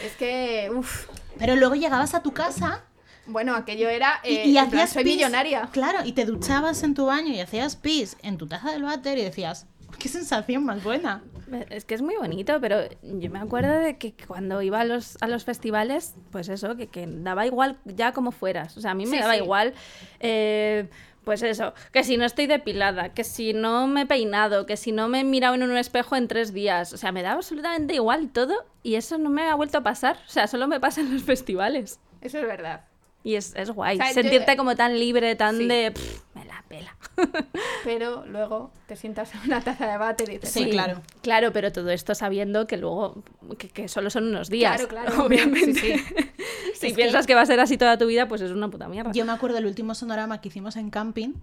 Es 0.04 0.14
que, 0.18 0.70
uff, 0.76 1.08
Pero 1.38 1.56
luego 1.56 1.76
llegabas 1.76 2.14
a 2.14 2.22
tu 2.24 2.32
casa 2.34 2.84
bueno, 3.28 3.56
aquello 3.56 3.90
era. 3.90 4.20
y, 4.24 4.36
eh, 4.36 4.46
y 4.48 4.58
en 4.58 4.70
plan, 4.70 4.84
hacías 4.84 4.90
soy 4.92 5.04
pis, 5.04 5.16
millonaria. 5.16 5.68
Claro, 5.72 6.00
y 6.06 6.12
te 6.12 6.26
duchabas 6.26 6.84
en 6.84 6.94
tu 6.94 7.08
baño 7.08 7.34
y 7.34 7.40
hacías 7.40 7.76
pis 7.76 8.18
en 8.22 8.38
tu 8.38 8.46
taza 8.46 8.72
del 8.72 8.84
váter 8.84 9.18
y 9.18 9.24
decías, 9.24 9.66
qué 9.98 10.10
sensación 10.10 10.64
más 10.64 10.84
buena. 10.84 11.24
Es 11.72 11.86
que 11.86 11.96
es 11.96 12.02
muy 12.04 12.16
bonito, 12.18 12.60
pero 12.62 12.82
yo 13.02 13.30
me 13.32 13.40
acuerdo 13.40 13.80
de 13.80 13.98
que 13.98 14.14
cuando 14.28 14.62
iba 14.62 14.80
a 14.80 14.84
los, 14.86 15.18
a 15.22 15.28
los 15.28 15.44
festivales, 15.44 16.14
pues 16.32 16.50
eso, 16.50 16.76
que, 16.76 16.86
que 16.88 17.08
daba 17.08 17.46
igual 17.48 17.78
ya 17.86 18.12
como 18.12 18.32
fueras. 18.32 18.78
O 18.78 18.82
sea, 18.82 18.92
a 18.92 18.96
mí 18.96 19.06
me 19.06 19.18
Sí, 19.18 19.20
daba 19.22 19.34
sí. 19.34 19.40
igual, 19.42 19.74
eh, 20.20 20.88
pues 21.26 21.42
eso, 21.44 21.74
que 21.92 22.04
si 22.06 22.16
no 22.18 22.24
estoy 22.26 22.48
depilada, 22.48 23.10
que 23.10 23.24
si 23.26 23.54
no 23.54 23.88
me 23.88 24.02
he 24.02 24.06
peinado, 24.06 24.66
que 24.66 24.78
si 24.78 24.92
no 24.94 25.10
me 25.10 25.20
he 25.20 25.24
mirado 25.26 25.56
en 25.56 25.64
un 25.64 25.76
espejo 25.76 26.16
en 26.16 26.28
tres 26.30 26.54
días. 26.54 26.94
O 26.94 26.98
sea, 26.98 27.12
me 27.12 27.24
daba 27.24 27.36
absolutamente 27.36 27.96
igual 27.96 28.30
todo 28.32 28.54
y 28.84 28.96
eso 28.96 29.18
no 29.18 29.30
me 29.30 29.44
ha 29.50 29.56
vuelto 29.56 29.80
a 29.80 29.84
pasar. 29.84 30.18
O 30.28 30.30
sea, 30.30 30.48
solo 30.48 30.68
me 30.68 30.80
pasa 30.80 31.02
en 31.02 31.12
los 31.14 31.24
festivales. 31.34 32.00
Eso 32.22 32.38
es 32.40 32.48
verdad. 32.48 32.86
Y 33.24 33.36
es, 33.36 33.54
es 33.56 33.72
guay. 33.72 33.96
O 33.96 33.98
sea, 33.98 34.10
yo- 34.10 34.22
Sentirte 34.22 34.56
como 34.56 34.76
tan 34.76 35.00
libre, 35.00 35.36
tan 35.36 35.58
Sí. 35.58 35.68
de... 35.68 35.92
"Pff, 35.92 36.22
me 36.35 36.35
la 36.35 36.35
pela. 36.68 36.96
Pero 37.84 38.26
luego 38.26 38.72
te 38.88 38.96
sientas 38.96 39.34
en 39.34 39.42
una 39.42 39.62
taza 39.62 39.88
de 39.88 39.98
bate 39.98 40.24
y 40.24 40.34
dices. 40.36 40.50
Sí, 40.50 40.70
claro. 40.70 41.02
Claro, 41.22 41.52
pero 41.54 41.72
todo 41.72 41.90
esto 41.90 42.14
sabiendo 42.16 42.68
que 42.68 42.78
luego, 42.78 43.24
que, 43.58 43.70
que 43.70 43.88
solo 43.88 44.10
son 44.10 44.26
unos 44.28 44.50
días. 44.50 44.86
Claro, 44.86 45.08
claro, 45.08 45.26
Obviamente. 45.26 45.80
sí, 45.80 45.94
si 46.76 46.88
Es 46.88 46.94
piensas 46.94 47.26
que... 47.26 47.36
va 47.36 47.42
a 47.42 47.46
ser 47.46 47.60
así 47.60 47.78
toda 47.78 47.98
tu 47.98 48.08
vida, 48.08 48.28
pues 48.28 48.42
es 48.42 48.52
una 48.52 48.70
puta 48.70 48.88
mierda. 48.88 49.12
Yo 49.12 49.26
me 49.26 49.32
acuerdo 49.32 49.56
del 49.56 49.66
último 49.66 49.96
sonorama 49.96 50.42
que 50.42 50.50
hicimos 50.50 50.76
en 50.76 50.90
camping, 50.90 51.34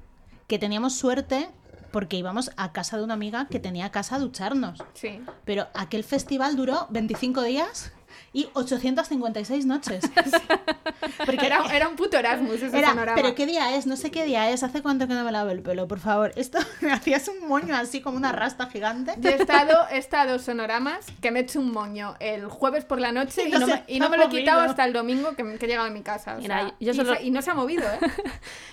que 0.46 0.58
teníamos 0.58 0.94
suerte 0.94 1.48
porque 1.90 2.16
íbamos 2.16 2.50
a 2.56 2.72
casa 2.72 2.96
de 2.96 3.04
una 3.04 3.14
amiga 3.14 3.46
que 3.48 3.60
tenía 3.60 3.90
casa 3.90 4.16
a 4.16 4.18
ducharnos. 4.18 4.82
Sí. 4.94 5.20
Pero 5.44 5.66
aquel 5.74 6.04
festival 6.04 6.56
duró 6.56 6.86
25 6.90 7.42
días 7.42 7.92
y 8.32 8.48
856 8.54 9.66
noches. 9.66 10.04
Porque 11.26 11.46
era, 11.46 11.64
era 11.74 11.88
un 11.88 11.96
puto 11.96 12.16
Erasmus 12.18 12.62
ese 12.62 12.78
Era, 12.78 12.90
sonorama. 12.90 13.14
pero 13.16 13.34
¿qué 13.34 13.46
día 13.46 13.74
es? 13.76 13.86
No 13.86 13.96
sé 13.96 14.10
qué 14.10 14.24
día 14.24 14.50
es. 14.50 14.62
¿Hace 14.62 14.82
cuánto 14.82 15.08
que 15.08 15.14
no 15.14 15.24
me 15.24 15.32
lavo 15.32 15.50
el 15.50 15.60
pelo? 15.62 15.88
Por 15.88 15.98
favor. 16.00 16.32
Esto 16.36 16.58
me 16.80 16.92
hacías 16.92 17.28
un 17.28 17.46
moño 17.48 17.74
así 17.76 18.00
como 18.00 18.16
una 18.16 18.32
rasta 18.32 18.66
gigante. 18.66 19.14
Yo 19.18 19.30
he 19.30 19.34
estado, 19.40 19.76
he 19.90 19.98
estado 19.98 20.38
sonoramas 20.38 21.06
que 21.20 21.30
me 21.30 21.40
he 21.40 21.42
hecho 21.42 21.60
un 21.60 21.72
moño 21.72 22.14
el 22.20 22.46
jueves 22.46 22.84
por 22.84 23.00
la 23.00 23.12
noche 23.12 23.42
y, 23.44 23.48
Y 23.48 23.52
no 23.52 23.60
no, 23.60 23.66
se 23.66 23.72
me, 23.74 23.84
y 23.86 24.00
no 24.00 24.08
me 24.08 24.16
lo 24.16 24.24
he 24.24 24.28
quitado 24.28 24.60
hasta 24.60 24.84
el 24.84 24.92
domingo 24.92 25.34
que, 25.34 25.42
que 25.58 25.64
he 25.66 25.68
llegado 25.68 25.88
a 25.88 25.90
mi 25.90 26.02
casa. 26.02 26.36
o 26.36 26.38
Mira, 26.38 26.60
sea, 26.60 26.74
yo 26.80 26.92
y 26.92 26.94
solo- 26.94 27.14
se- 27.16 27.22
y, 27.24 27.30
no 27.30 27.42
se 27.42 27.50
ha 27.50 27.54
movido, 27.54 27.84
¿eh? 27.84 27.98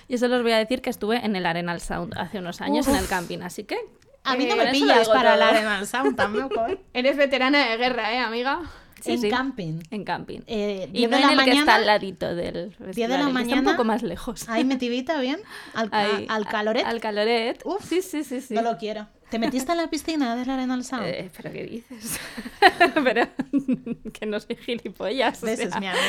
Yo 0.08 0.18
solo 0.18 0.36
os 0.36 0.42
voy 0.42 0.52
a 0.52 0.58
decir 0.58 0.82
que 0.82 0.90
estuve 0.90 1.24
en 1.24 1.36
el 1.36 1.46
Arenal 1.46 1.80
Sound 1.80 2.14
hace 2.16 2.38
unos 2.38 2.60
años 2.60 2.86
Uf. 2.86 2.94
en 2.94 3.00
el 3.00 3.08
camping, 3.08 3.40
así 3.42 3.64
que... 3.64 3.78
A 4.22 4.36
mí 4.36 4.44
no 4.44 4.54
Eh, 4.54 4.64
me 4.66 4.70
pillas 4.70 5.08
para 5.08 5.34
todo. 5.34 5.42
el 5.42 5.48
Arenal 5.56 5.86
Sound 5.86 6.14
tampoco. 6.16 6.66
¿eh? 6.66 6.78
Eres 6.92 7.16
veterana 7.16 7.66
de 7.70 7.76
guerra, 7.78 8.12
¿eh, 8.12 8.18
amiga? 8.18 8.60
Sí, 9.02 9.12
en 9.12 9.20
sí. 9.20 9.30
camping. 9.30 9.80
En 9.90 10.04
camping. 10.04 10.40
Eh, 10.46 10.88
y 10.92 10.98
10 11.06 11.10
no 11.10 11.16
de 11.16 11.22
en 11.22 11.36
la 11.36 11.42
el 11.44 11.44
que 11.44 11.50
está 11.58 11.64
mañana- 11.64 11.74
al 11.74 11.86
ladito 11.86 12.34
del 12.34 12.52
de 12.52 12.68
la 12.86 12.92
que 12.92 13.02
está 13.02 13.28
mañana- 13.28 13.60
un 13.70 13.76
poco 13.76 13.84
más 13.84 14.02
lejos. 14.02 14.48
Ahí 14.48 14.64
metidita 14.64 15.20
bien. 15.20 15.38
Al, 15.74 15.88
a- 15.92 16.00
Ahí, 16.00 16.26
al 16.28 16.46
caloret. 16.46 16.84
Al 16.84 17.00
caloret. 17.00 17.60
Uf. 17.64 17.84
sí, 17.88 18.02
sí, 18.02 18.24
sí, 18.24 18.40
sí. 18.40 18.54
No 18.54 18.62
lo 18.62 18.76
quiero. 18.78 19.08
¿Te 19.30 19.38
metiste 19.38 19.70
en 19.70 19.78
la 19.78 19.88
piscina 19.88 20.34
del 20.34 20.50
Arenal 20.50 20.82
Sound? 20.84 21.06
Eh, 21.06 21.30
¿Pero 21.36 21.52
qué 21.52 21.62
dices? 21.64 22.18
pero 23.04 23.28
que 24.12 24.26
no 24.26 24.40
soy 24.40 24.56
gilipollas. 24.56 25.40
o 25.42 25.46
Ves, 25.46 25.60
es 25.60 25.70
sea, 25.70 25.78
mi 25.80 25.86
amiga. 25.88 26.02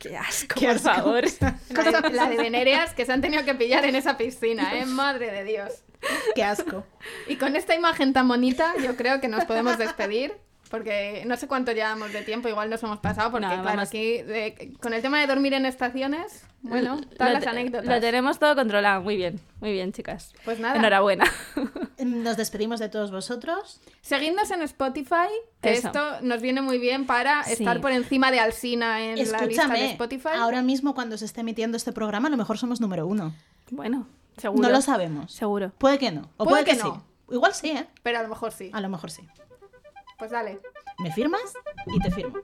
Qué 0.00 0.16
asco, 0.16 0.54
Qué 0.58 0.66
por 0.66 0.74
asco. 0.76 0.88
favor. 0.90 1.24
La 1.70 2.00
de, 2.02 2.10
la 2.10 2.28
de 2.28 2.36
venéreas 2.36 2.92
que 2.92 3.04
se 3.06 3.12
han 3.12 3.20
tenido 3.20 3.44
que 3.44 3.54
pillar 3.54 3.84
en 3.84 3.94
esa 3.94 4.16
piscina, 4.18 4.76
¿eh? 4.78 4.84
Madre 4.84 5.30
de 5.30 5.44
Dios. 5.44 5.72
Qué 6.34 6.42
asco. 6.42 6.84
Y 7.28 7.36
con 7.36 7.54
esta 7.56 7.74
imagen 7.76 8.12
tan 8.12 8.26
bonita, 8.26 8.74
yo 8.82 8.96
creo 8.96 9.20
que 9.20 9.28
nos 9.28 9.44
podemos 9.44 9.78
despedir. 9.78 10.34
Porque 10.70 11.22
no 11.26 11.36
sé 11.36 11.46
cuánto 11.46 11.70
llevamos 11.72 12.12
de 12.12 12.22
tiempo, 12.22 12.48
igual 12.48 12.68
nos 12.70 12.82
hemos 12.82 12.98
pasado, 12.98 13.30
porque 13.30 13.46
No, 13.46 13.52
claro, 13.52 13.64
vamos. 13.64 13.88
aquí 13.88 14.22
de- 14.22 14.74
con 14.80 14.92
el 14.92 15.00
tema 15.02 15.20
de 15.20 15.26
dormir 15.28 15.54
en 15.54 15.64
estaciones, 15.64 16.44
bueno, 16.62 17.00
todas 17.16 17.32
Lo 17.34 17.38
las 17.38 17.46
anécdotas. 17.46 17.86
Lo 17.86 18.00
tenemos 18.00 18.38
todo 18.40 18.56
controlado. 18.56 19.00
Muy 19.02 19.16
bien, 19.16 19.40
muy 19.60 19.70
bien, 19.72 19.92
chicas. 19.92 20.32
Pues 20.44 20.58
nada. 20.58 20.76
Enhorabuena. 20.76 21.24
Nos 22.04 22.36
despedimos 22.36 22.80
de 22.80 22.88
todos 22.88 23.10
vosotros. 23.10 23.80
Seguidnos 24.00 24.50
en 24.50 24.62
Spotify, 24.62 25.28
que 25.60 25.72
Eso. 25.72 25.86
esto 25.88 26.20
nos 26.22 26.40
viene 26.42 26.60
muy 26.62 26.78
bien 26.78 27.06
para 27.06 27.44
Sí. 27.44 27.52
estar 27.54 27.80
por 27.80 27.92
encima 27.92 28.30
de 28.30 28.40
Alsina 28.40 29.02
en 29.04 29.16
la 29.30 29.42
lista 29.46 29.68
de 29.68 29.90
Spotify. 29.92 30.28
ahora 30.36 30.62
mismo 30.62 30.94
cuando 30.94 31.16
se 31.16 31.24
esté 31.24 31.40
emitiendo 31.42 31.76
este 31.76 31.92
programa, 31.92 32.28
a 32.28 32.30
lo 32.30 32.36
mejor 32.36 32.58
somos 32.58 32.80
número 32.80 33.06
uno. 33.06 33.34
Bueno, 33.70 34.06
seguro. 34.36 34.62
No 34.68 34.74
lo 34.74 34.80
sabemos. 34.82 35.32
Seguro. 35.32 35.70
Puede 35.78 35.98
que 35.98 36.10
no. 36.10 36.22
O 36.36 36.44
Puede 36.44 36.48
puede, 36.48 36.64
que 36.64 36.70
que, 36.72 36.82
no. 36.82 36.94
sí. 37.28 37.34
Igual 37.34 37.54
sí, 37.54 37.70
¿eh? 37.70 37.86
Pero 38.02 38.18
a 38.18 38.22
lo 38.22 38.28
mejor 38.28 38.52
sí. 38.52 38.70
A 38.72 38.80
lo 38.80 38.88
mejor 38.88 39.10
sí. 39.10 39.22
Pues 40.18 40.30
dale. 40.30 40.60
¿Me 40.98 41.12
firmas? 41.12 41.52
Y 41.86 42.00
te 42.00 42.10
firmo. 42.10 42.36